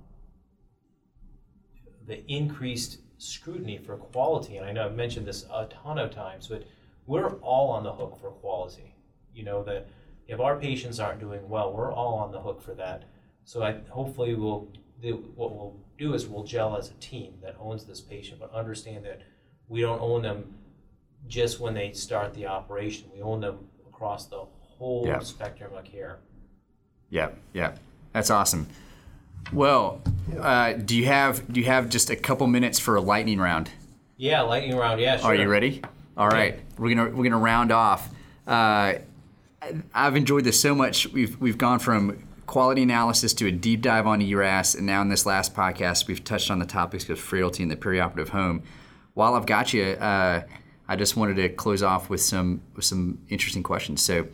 the 2.06 2.24
increased 2.30 2.98
scrutiny 3.18 3.78
for 3.78 3.96
quality, 3.96 4.56
and 4.56 4.66
I 4.66 4.72
know 4.72 4.86
I've 4.86 4.96
mentioned 4.96 5.26
this 5.26 5.44
a 5.52 5.66
ton 5.66 5.98
of 5.98 6.10
times, 6.10 6.48
but 6.48 6.64
we're 7.06 7.34
all 7.36 7.70
on 7.70 7.82
the 7.84 7.92
hook 7.92 8.18
for 8.20 8.30
quality. 8.30 8.94
You 9.34 9.44
know 9.44 9.62
that 9.64 9.88
if 10.26 10.40
our 10.40 10.56
patients 10.56 11.00
aren't 11.00 11.20
doing 11.20 11.48
well, 11.48 11.72
we're 11.72 11.92
all 11.92 12.14
on 12.14 12.30
the 12.30 12.40
hook 12.40 12.62
for 12.62 12.74
that. 12.74 13.04
So 13.44 13.62
I 13.62 13.78
hopefully 13.88 14.34
we'll 14.34 14.68
do, 15.02 15.32
what 15.34 15.54
we'll 15.54 15.76
do 15.98 16.14
is 16.14 16.26
we'll 16.26 16.44
gel 16.44 16.76
as 16.76 16.90
a 16.90 16.94
team 16.94 17.34
that 17.42 17.56
owns 17.58 17.84
this 17.84 18.00
patient, 18.00 18.40
but 18.40 18.52
understand 18.54 19.04
that 19.04 19.22
we 19.68 19.80
don't 19.80 20.00
own 20.00 20.22
them 20.22 20.54
just 21.28 21.60
when 21.60 21.74
they 21.74 21.92
start 21.92 22.34
the 22.34 22.46
operation. 22.46 23.08
We 23.14 23.22
own 23.22 23.40
them 23.40 23.58
across 23.88 24.26
the 24.26 24.44
whole 24.78 25.06
Yeah. 25.06 25.18
spectrum 25.20 25.72
of 25.74 25.84
care. 25.84 26.18
Yeah, 27.10 27.30
yeah, 27.52 27.72
that's 28.12 28.30
awesome. 28.30 28.66
Well, 29.52 30.00
uh, 30.38 30.74
do 30.74 30.96
you 30.96 31.06
have 31.06 31.50
do 31.52 31.60
you 31.60 31.66
have 31.66 31.88
just 31.88 32.10
a 32.10 32.16
couple 32.16 32.46
minutes 32.46 32.78
for 32.78 32.94
a 32.96 33.00
lightning 33.00 33.38
round? 33.40 33.70
Yeah, 34.16 34.42
lightning 34.42 34.76
round. 34.76 35.00
Yeah, 35.00 35.16
sure. 35.16 35.26
Are 35.30 35.34
you 35.34 35.48
ready? 35.48 35.82
All 36.16 36.28
right, 36.28 36.58
we're 36.78 36.94
gonna 36.94 37.10
we're 37.10 37.24
gonna 37.24 37.38
round 37.38 37.72
off. 37.72 38.10
Uh, 38.46 38.94
I've 39.94 40.16
enjoyed 40.16 40.44
this 40.44 40.60
so 40.60 40.74
much. 40.74 41.08
We've 41.08 41.38
we've 41.40 41.58
gone 41.58 41.78
from 41.78 42.22
quality 42.46 42.82
analysis 42.82 43.32
to 43.34 43.46
a 43.46 43.52
deep 43.52 43.80
dive 43.82 44.06
on 44.06 44.20
ERAS, 44.20 44.74
and 44.74 44.86
now 44.86 45.02
in 45.02 45.08
this 45.08 45.24
last 45.26 45.54
podcast, 45.54 46.06
we've 46.06 46.22
touched 46.24 46.50
on 46.50 46.58
the 46.58 46.66
topics 46.66 47.08
of 47.08 47.18
frailty 47.18 47.62
in 47.62 47.68
the 47.68 47.76
perioperative 47.76 48.28
home. 48.28 48.62
While 49.14 49.34
I've 49.34 49.46
got 49.46 49.72
you, 49.72 49.84
uh, 49.84 50.42
I 50.90 50.96
just 50.96 51.16
wanted 51.16 51.36
to 51.36 51.48
close 51.50 51.84
off 51.84 52.10
with 52.10 52.20
some 52.20 52.62
with 52.74 52.84
some 52.84 53.20
interesting 53.28 53.62
questions. 53.62 54.02
So, 54.02 54.26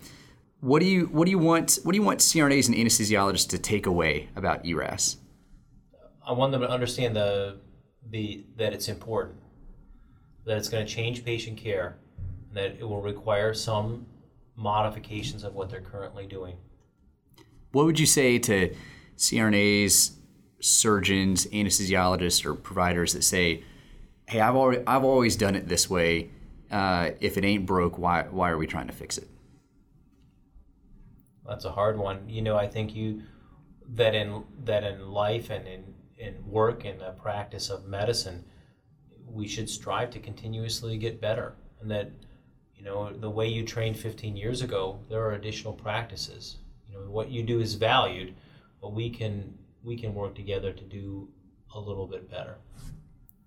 what 0.61 0.81
do 0.81 0.87
you 0.87 1.05
what 1.09 1.27
do 1.27 1.31
you 1.31 1.39
want 1.39 1.79
what 1.83 1.93
do 1.93 1.99
you 1.99 2.03
want 2.03 2.21
CRNAs 2.21 2.69
and 2.69 2.75
anesthesiologists 2.75 3.51
to 3.51 3.59
take 3.59 3.85
away 3.85 4.31
about 4.37 4.65
ERAS? 4.65 5.19
I 6.27 6.33
want 6.33 6.53
them 6.53 6.63
to 6.63 6.71
understand 6.71 7.15
the 7.15 7.59
the 8.09 8.47
that 8.57 8.73
it's 8.73 8.89
important, 8.89 9.37
that 10.47 10.57
it's 10.57 10.71
going 10.71 10.85
to 10.85 10.91
change 10.91 11.27
patient 11.27 11.59
care, 11.59 11.99
and 12.49 12.57
that 12.57 12.79
it 12.81 12.89
will 12.89 13.03
require 13.03 13.53
some 13.53 14.07
modifications 14.57 15.45
of 15.45 15.55
what 15.55 15.69
they're 15.69 15.83
currently 15.83 16.27
doing. 16.27 16.57
What 17.73 17.85
would 17.85 18.01
you 18.01 18.07
say 18.07 18.39
to 18.39 18.75
CRNAs, 19.19 20.13
surgeons, 20.61 21.47
anesthesiologists, 21.49 22.47
or 22.47 22.55
providers 22.55 23.13
that 23.13 23.25
say, 23.25 23.63
"Hey, 24.27 24.41
I've 24.41 24.57
already, 24.57 24.83
I've 24.87 25.05
always 25.05 25.37
done 25.37 25.55
it 25.55 25.69
this 25.69 25.91
way. 25.91 26.31
Uh, 26.71 27.11
if 27.21 27.37
it 27.37 27.45
ain't 27.45 27.67
broke, 27.67 27.99
why 27.99 28.23
why 28.31 28.51
are 28.51 28.59
we 28.59 28.67
trying 28.67 28.87
to 28.87 28.93
fix 28.93 29.19
it?" 29.19 29.29
That's 31.47 31.65
a 31.65 31.71
hard 31.71 31.99
one. 31.99 32.29
You 32.29 32.43
know, 32.43 32.57
I 32.57 32.67
think 32.67 32.95
you 32.95 33.23
that 33.95 34.15
in 34.15 34.45
that 34.65 34.85
in 34.85 35.11
life 35.11 35.51
and 35.51 35.67
in 35.67 35.95
in 36.19 36.35
work 36.47 36.85
and 36.85 37.01
the 37.01 37.13
practice 37.13 37.71
of 37.71 37.87
medicine, 37.87 38.45
we 39.25 39.47
should 39.47 39.69
strive 39.69 40.11
to 40.11 40.19
continuously 40.19 40.97
get 40.97 41.21
better, 41.21 41.55
and 41.81 41.91
that 41.91 42.11
you 42.75 42.85
know 42.85 43.13
the 43.13 43.31
way 43.31 43.47
you 43.47 43.65
trained 43.65 43.97
15 43.97 44.37
years 44.37 44.63
ago, 44.63 44.99
there 45.09 45.21
are 45.21 45.33
additional 45.33 45.73
practices. 45.73 46.59
You 46.89 46.95
know, 46.95 47.11
what 47.11 47.31
you 47.31 47.43
do 47.43 47.61
is 47.61 47.75
valued, 47.75 48.35
but 48.81 48.93
we 48.93 49.11
can 49.11 49.57
we 49.85 49.97
can 49.97 50.15
work 50.15 50.35
together 50.35 50.73
to 50.73 50.85
do 50.85 51.29
a 51.75 51.81
little 51.81 52.07
bit 52.07 52.31
better. 52.31 52.57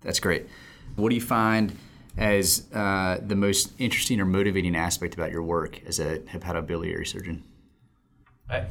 That's 0.00 0.20
great. 0.20 0.46
What 0.96 1.10
do 1.10 1.14
you 1.14 1.20
find 1.20 1.76
as 2.16 2.66
uh, 2.74 3.18
the 3.20 3.36
most 3.36 3.72
interesting 3.78 4.20
or 4.20 4.24
motivating 4.24 4.76
aspect 4.76 5.14
about 5.14 5.30
your 5.30 5.42
work 5.42 5.80
as 5.86 5.98
a 5.98 6.18
hepatobiliary 6.20 7.06
surgeon? 7.06 7.44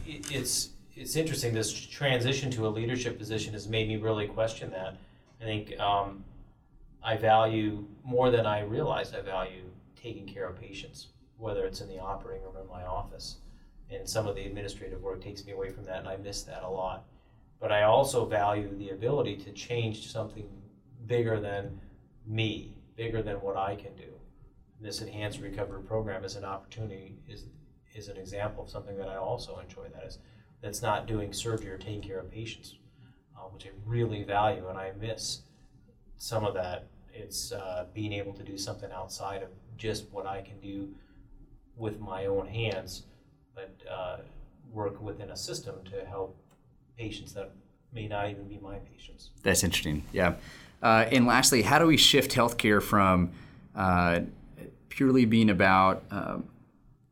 It's 0.05 0.69
it's 0.95 1.15
interesting. 1.15 1.53
This 1.53 1.71
transition 1.73 2.51
to 2.51 2.67
a 2.67 2.69
leadership 2.69 3.17
position 3.17 3.53
has 3.53 3.67
made 3.67 3.87
me 3.87 3.95
really 3.95 4.27
question 4.27 4.69
that. 4.71 4.97
I 5.41 5.45
think 5.45 5.79
um, 5.79 6.25
I 7.01 7.15
value 7.15 7.85
more 8.03 8.29
than 8.29 8.45
I 8.45 8.61
realized. 8.61 9.15
I 9.15 9.21
value 9.21 9.63
taking 9.95 10.25
care 10.25 10.47
of 10.47 10.59
patients, 10.59 11.07
whether 11.37 11.65
it's 11.65 11.79
in 11.79 11.87
the 11.87 11.99
operating 11.99 12.43
room 12.43 12.57
or 12.57 12.61
in 12.61 12.67
my 12.67 12.83
office. 12.83 13.37
And 13.89 14.07
some 14.07 14.27
of 14.27 14.35
the 14.35 14.45
administrative 14.45 15.01
work 15.01 15.21
takes 15.21 15.45
me 15.45 15.53
away 15.53 15.71
from 15.71 15.85
that, 15.85 15.99
and 15.99 16.07
I 16.07 16.17
miss 16.17 16.43
that 16.43 16.63
a 16.63 16.69
lot. 16.69 17.05
But 17.59 17.71
I 17.71 17.83
also 17.83 18.25
value 18.25 18.75
the 18.77 18.89
ability 18.89 19.37
to 19.37 19.51
change 19.51 20.11
something 20.11 20.47
bigger 21.07 21.39
than 21.39 21.79
me, 22.27 22.73
bigger 22.99 23.23
than 23.23 23.35
what 23.37 23.55
I 23.55 23.75
can 23.75 23.95
do. 23.95 24.11
This 24.81 25.01
enhanced 25.01 25.39
recovery 25.39 25.81
program 25.83 26.25
is 26.25 26.35
an 26.35 26.43
opportunity, 26.43 27.15
is 27.29 27.45
is 27.95 28.09
an 28.09 28.17
example 28.17 28.65
of 28.65 28.69
something 28.69 28.97
that 28.97 29.07
I 29.07 29.15
also 29.15 29.57
enjoy. 29.59 29.87
That 29.93 30.03
is, 30.05 30.19
that's 30.61 30.81
not 30.81 31.07
doing 31.07 31.31
surgery 31.33 31.71
or 31.71 31.77
taking 31.77 32.01
care 32.01 32.19
of 32.19 32.29
patients, 32.29 32.75
uh, 33.35 33.47
which 33.53 33.65
I 33.65 33.69
really 33.85 34.23
value, 34.23 34.67
and 34.67 34.77
I 34.77 34.91
miss 34.99 35.41
some 36.17 36.43
of 36.45 36.53
that. 36.55 36.87
It's 37.11 37.51
uh, 37.53 37.85
being 37.93 38.13
able 38.13 38.33
to 38.33 38.43
do 38.43 38.57
something 38.57 38.91
outside 38.91 39.41
of 39.43 39.49
just 39.77 40.11
what 40.11 40.27
I 40.27 40.41
can 40.41 40.59
do 40.59 40.89
with 41.75 41.99
my 41.99 42.25
own 42.25 42.47
hands, 42.47 43.03
but 43.55 43.73
uh, 43.89 44.17
work 44.71 45.01
within 45.01 45.29
a 45.31 45.37
system 45.37 45.75
to 45.85 46.05
help 46.05 46.37
patients 46.97 47.33
that 47.33 47.51
may 47.93 48.07
not 48.07 48.29
even 48.29 48.47
be 48.47 48.59
my 48.61 48.77
patients. 48.93 49.31
That's 49.41 49.63
interesting. 49.63 50.03
Yeah. 50.11 50.35
Uh, 50.81 51.05
and 51.11 51.25
lastly, 51.25 51.61
how 51.61 51.79
do 51.79 51.85
we 51.85 51.97
shift 51.97 52.31
healthcare 52.31 52.81
from 52.81 53.31
uh, 53.75 54.21
purely 54.89 55.25
being 55.25 55.49
about 55.49 56.03
um, 56.11 56.47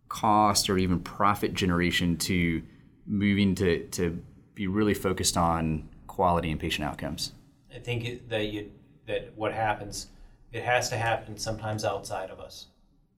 cost 0.10 0.69
or 0.69 0.77
even 0.77 0.99
profit 0.99 1.53
generation 1.53 2.17
to 2.17 2.63
moving 3.06 3.56
to, 3.56 3.84
to 3.88 4.21
be 4.53 4.67
really 4.67 4.93
focused 4.93 5.38
on 5.38 5.88
quality 6.08 6.51
and 6.51 6.60
patient 6.60 6.88
outcomes? 6.88 7.34
I 7.73 7.80
think 7.80 8.30
that 8.30 8.47
you 8.47 8.71
that 9.06 9.32
what 9.36 9.53
happens, 9.53 10.08
it 10.51 10.63
has 10.63 10.89
to 10.89 10.97
happen 10.97 11.38
sometimes 11.38 11.86
outside 11.86 12.30
of 12.30 12.39
us. 12.39 12.67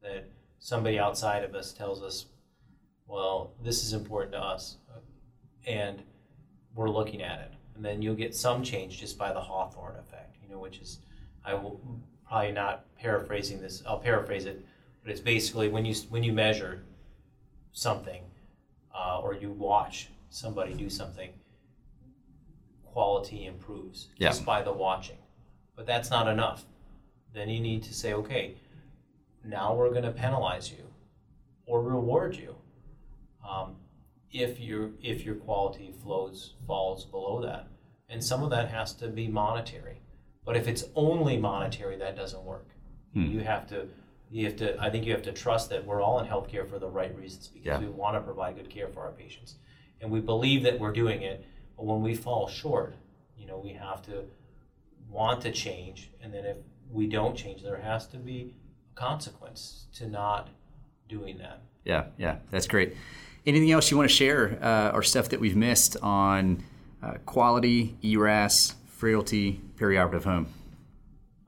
That 0.01 0.25
somebody 0.59 0.99
outside 0.99 1.43
of 1.43 1.55
us 1.55 1.73
tells 1.73 2.03
us, 2.03 2.25
"Well, 3.07 3.53
this 3.63 3.83
is 3.83 3.93
important 3.93 4.33
to 4.33 4.39
us," 4.39 4.77
and 5.65 6.03
we're 6.75 6.89
looking 6.89 7.21
at 7.21 7.39
it, 7.39 7.53
and 7.75 7.83
then 7.83 8.01
you'll 8.01 8.15
get 8.15 8.35
some 8.35 8.63
change 8.63 8.99
just 8.99 9.17
by 9.17 9.33
the 9.33 9.41
Hawthorne 9.41 9.95
effect, 9.95 10.37
you 10.49 10.55
know, 10.55 10.61
which 10.61 10.79
is, 10.79 10.99
I 11.45 11.53
will 11.53 11.79
probably 12.27 12.51
not 12.51 12.85
paraphrasing 12.97 13.61
this. 13.61 13.83
I'll 13.87 13.99
paraphrase 13.99 14.45
it, 14.45 14.65
but 15.03 15.11
it's 15.11 15.21
basically 15.21 15.69
when 15.69 15.85
you 15.85 15.93
when 16.09 16.23
you 16.23 16.33
measure 16.33 16.83
something, 17.71 18.23
uh, 18.93 19.19
or 19.21 19.35
you 19.35 19.51
watch 19.51 20.09
somebody 20.29 20.73
do 20.73 20.89
something, 20.89 21.29
quality 22.83 23.45
improves 23.45 24.07
Yeah. 24.17 24.29
just 24.29 24.43
by 24.45 24.61
the 24.63 24.73
watching. 24.73 25.17
But 25.75 25.85
that's 25.85 26.09
not 26.09 26.27
enough. 26.27 26.65
Then 27.33 27.49
you 27.49 27.59
need 27.59 27.83
to 27.83 27.93
say, 27.93 28.13
okay, 28.13 28.55
now 29.45 29.75
we're 29.75 29.91
going 29.91 30.03
to 30.03 30.11
penalize 30.11 30.71
you 30.71 30.83
or 31.65 31.81
reward 31.81 32.35
you 32.35 32.55
um, 33.47 33.75
if 34.31 34.59
your 34.59 34.91
if 35.01 35.23
your 35.23 35.35
quality 35.35 35.91
flows 36.03 36.55
falls 36.67 37.05
below 37.05 37.41
that. 37.41 37.67
And 38.09 38.23
some 38.23 38.41
of 38.43 38.49
that 38.49 38.69
has 38.69 38.93
to 38.95 39.07
be 39.07 39.27
monetary. 39.27 40.01
But 40.45 40.55
if 40.57 40.67
it's 40.67 40.85
only 40.95 41.37
monetary, 41.37 41.97
that 41.97 42.15
doesn't 42.15 42.43
work. 42.43 42.67
You 43.13 43.39
have 43.39 43.67
to 43.69 43.87
you 44.31 44.45
have 44.45 44.55
to 44.57 44.79
I 44.79 44.89
think 44.91 45.05
you 45.05 45.11
have 45.13 45.23
to 45.23 45.31
trust 45.33 45.69
that 45.71 45.83
we're 45.85 46.01
all 46.01 46.19
in 46.19 46.27
healthcare 46.27 46.69
for 46.69 46.77
the 46.79 46.87
right 46.87 47.13
reasons 47.17 47.47
because 47.47 47.65
Yeah. 47.65 47.79
we 47.79 47.87
want 47.87 48.15
to 48.15 48.21
provide 48.21 48.55
good 48.55 48.69
care 48.69 48.87
for 48.87 49.01
our 49.01 49.11
patients. 49.11 49.55
And 49.99 50.11
we 50.11 50.19
believe 50.21 50.63
that 50.63 50.79
we're 50.79 50.93
doing 50.93 51.23
it, 51.23 51.43
but 51.75 51.85
when 51.85 52.01
we 52.03 52.13
fall 52.13 52.47
short, 52.47 52.95
you 53.37 53.45
know, 53.47 53.57
we 53.57 53.73
have 53.73 54.01
to 54.03 54.25
want 55.09 55.41
to 55.41 55.51
change 55.51 56.11
and 56.21 56.31
then 56.33 56.45
if 56.45 56.57
we 56.91 57.07
don't 57.07 57.35
change 57.35 57.63
there 57.63 57.77
has 57.77 58.05
to 58.07 58.17
be 58.17 58.53
a 58.91 58.95
consequence 58.99 59.85
to 59.95 60.07
not 60.07 60.49
doing 61.09 61.39
that. 61.39 61.63
Yeah, 61.83 62.05
yeah, 62.17 62.37
that's 62.51 62.67
great. 62.67 62.95
Anything 63.45 63.71
else 63.71 63.89
you 63.89 63.97
want 63.97 64.07
to 64.09 64.15
share 64.15 64.59
uh, 64.63 64.91
or 64.93 65.01
stuff 65.01 65.29
that 65.29 65.39
we've 65.39 65.55
missed 65.57 65.97
on 66.03 66.63
uh, 67.01 67.13
quality, 67.25 67.97
ERAS, 68.03 68.75
frailty, 68.99 69.61
perioperative 69.77 70.25
home? 70.25 70.47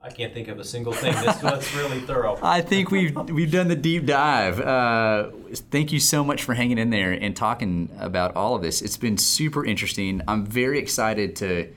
I 0.00 0.10
can't 0.10 0.32
think 0.34 0.48
of 0.48 0.58
a 0.58 0.64
single 0.64 0.92
thing. 0.92 1.14
This 1.22 1.42
was 1.42 1.76
really 1.76 2.00
thorough. 2.00 2.38
I 2.42 2.60
think 2.62 2.90
we've 2.90 3.14
we've 3.30 3.52
done 3.52 3.68
the 3.68 3.76
deep 3.76 4.06
dive. 4.06 4.58
Uh, 4.58 5.30
thank 5.70 5.92
you 5.92 6.00
so 6.00 6.24
much 6.24 6.42
for 6.42 6.54
hanging 6.54 6.78
in 6.78 6.90
there 6.90 7.12
and 7.12 7.36
talking 7.36 7.88
about 8.00 8.34
all 8.34 8.56
of 8.56 8.62
this. 8.62 8.82
It's 8.82 8.96
been 8.96 9.16
super 9.16 9.64
interesting. 9.64 10.22
I'm 10.26 10.44
very 10.44 10.78
excited 10.78 11.36
to 11.36 11.72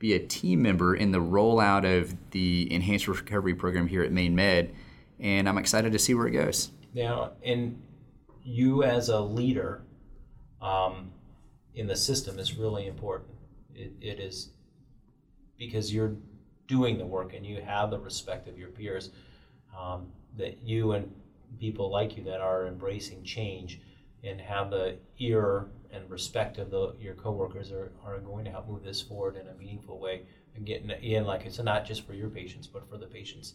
be 0.00 0.14
a 0.14 0.18
team 0.18 0.62
member 0.62 0.96
in 0.96 1.12
the 1.12 1.18
rollout 1.18 1.84
of 1.84 2.16
the 2.30 2.72
enhanced 2.72 3.06
recovery 3.06 3.54
program 3.54 3.86
here 3.86 4.02
at 4.02 4.10
Maine 4.10 4.34
Med, 4.34 4.74
and 5.20 5.48
I'm 5.48 5.58
excited 5.58 5.92
to 5.92 5.98
see 6.00 6.14
where 6.14 6.26
it 6.26 6.32
goes. 6.32 6.70
Now, 6.94 7.32
and 7.44 7.80
you 8.42 8.82
as 8.82 9.08
a 9.08 9.20
leader 9.20 9.82
um, 10.60 11.12
in 11.74 11.86
the 11.86 11.96
system 11.96 12.38
is 12.38 12.56
really 12.56 12.86
important. 12.88 13.30
It, 13.74 13.92
it 14.00 14.18
is 14.18 14.50
because 15.58 15.92
you're 15.92 16.14
doing 16.66 16.98
the 16.98 17.06
work 17.06 17.34
and 17.34 17.44
you 17.44 17.60
have 17.60 17.90
the 17.90 17.98
respect 17.98 18.48
of 18.48 18.58
your 18.58 18.68
peers. 18.68 19.10
Um, 19.78 20.08
that 20.36 20.58
you 20.62 20.92
and 20.92 21.12
people 21.58 21.90
like 21.90 22.16
you 22.16 22.24
that 22.24 22.40
are 22.40 22.66
embracing 22.66 23.22
change 23.24 23.80
and 24.24 24.40
have 24.40 24.70
the 24.70 24.96
ear 25.18 25.66
and 25.92 26.08
respect 26.10 26.58
of 26.58 26.70
the, 26.70 26.94
your 27.00 27.14
coworkers 27.14 27.72
are, 27.72 27.92
are 28.04 28.18
going 28.18 28.44
to 28.44 28.50
help 28.50 28.68
move 28.68 28.82
this 28.82 29.00
forward 29.00 29.36
in 29.36 29.46
a 29.48 29.54
meaningful 29.54 29.98
way. 29.98 30.22
And 30.54 30.66
getting 30.66 30.90
in, 30.90 31.24
like 31.24 31.46
it's 31.46 31.58
not 31.58 31.84
just 31.84 32.06
for 32.06 32.14
your 32.14 32.28
patients, 32.28 32.66
but 32.66 32.88
for 32.88 32.98
the 32.98 33.06
patients 33.06 33.54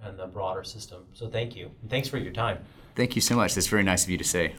and 0.00 0.18
the 0.18 0.26
broader 0.26 0.64
system. 0.64 1.04
So 1.12 1.28
thank 1.28 1.54
you. 1.54 1.70
And 1.82 1.90
thanks 1.90 2.08
for 2.08 2.18
your 2.18 2.32
time. 2.32 2.58
Thank 2.94 3.16
you 3.16 3.22
so 3.22 3.36
much. 3.36 3.54
That's 3.54 3.66
very 3.66 3.82
nice 3.82 4.04
of 4.04 4.10
you 4.10 4.18
to 4.18 4.24
say. 4.24 4.54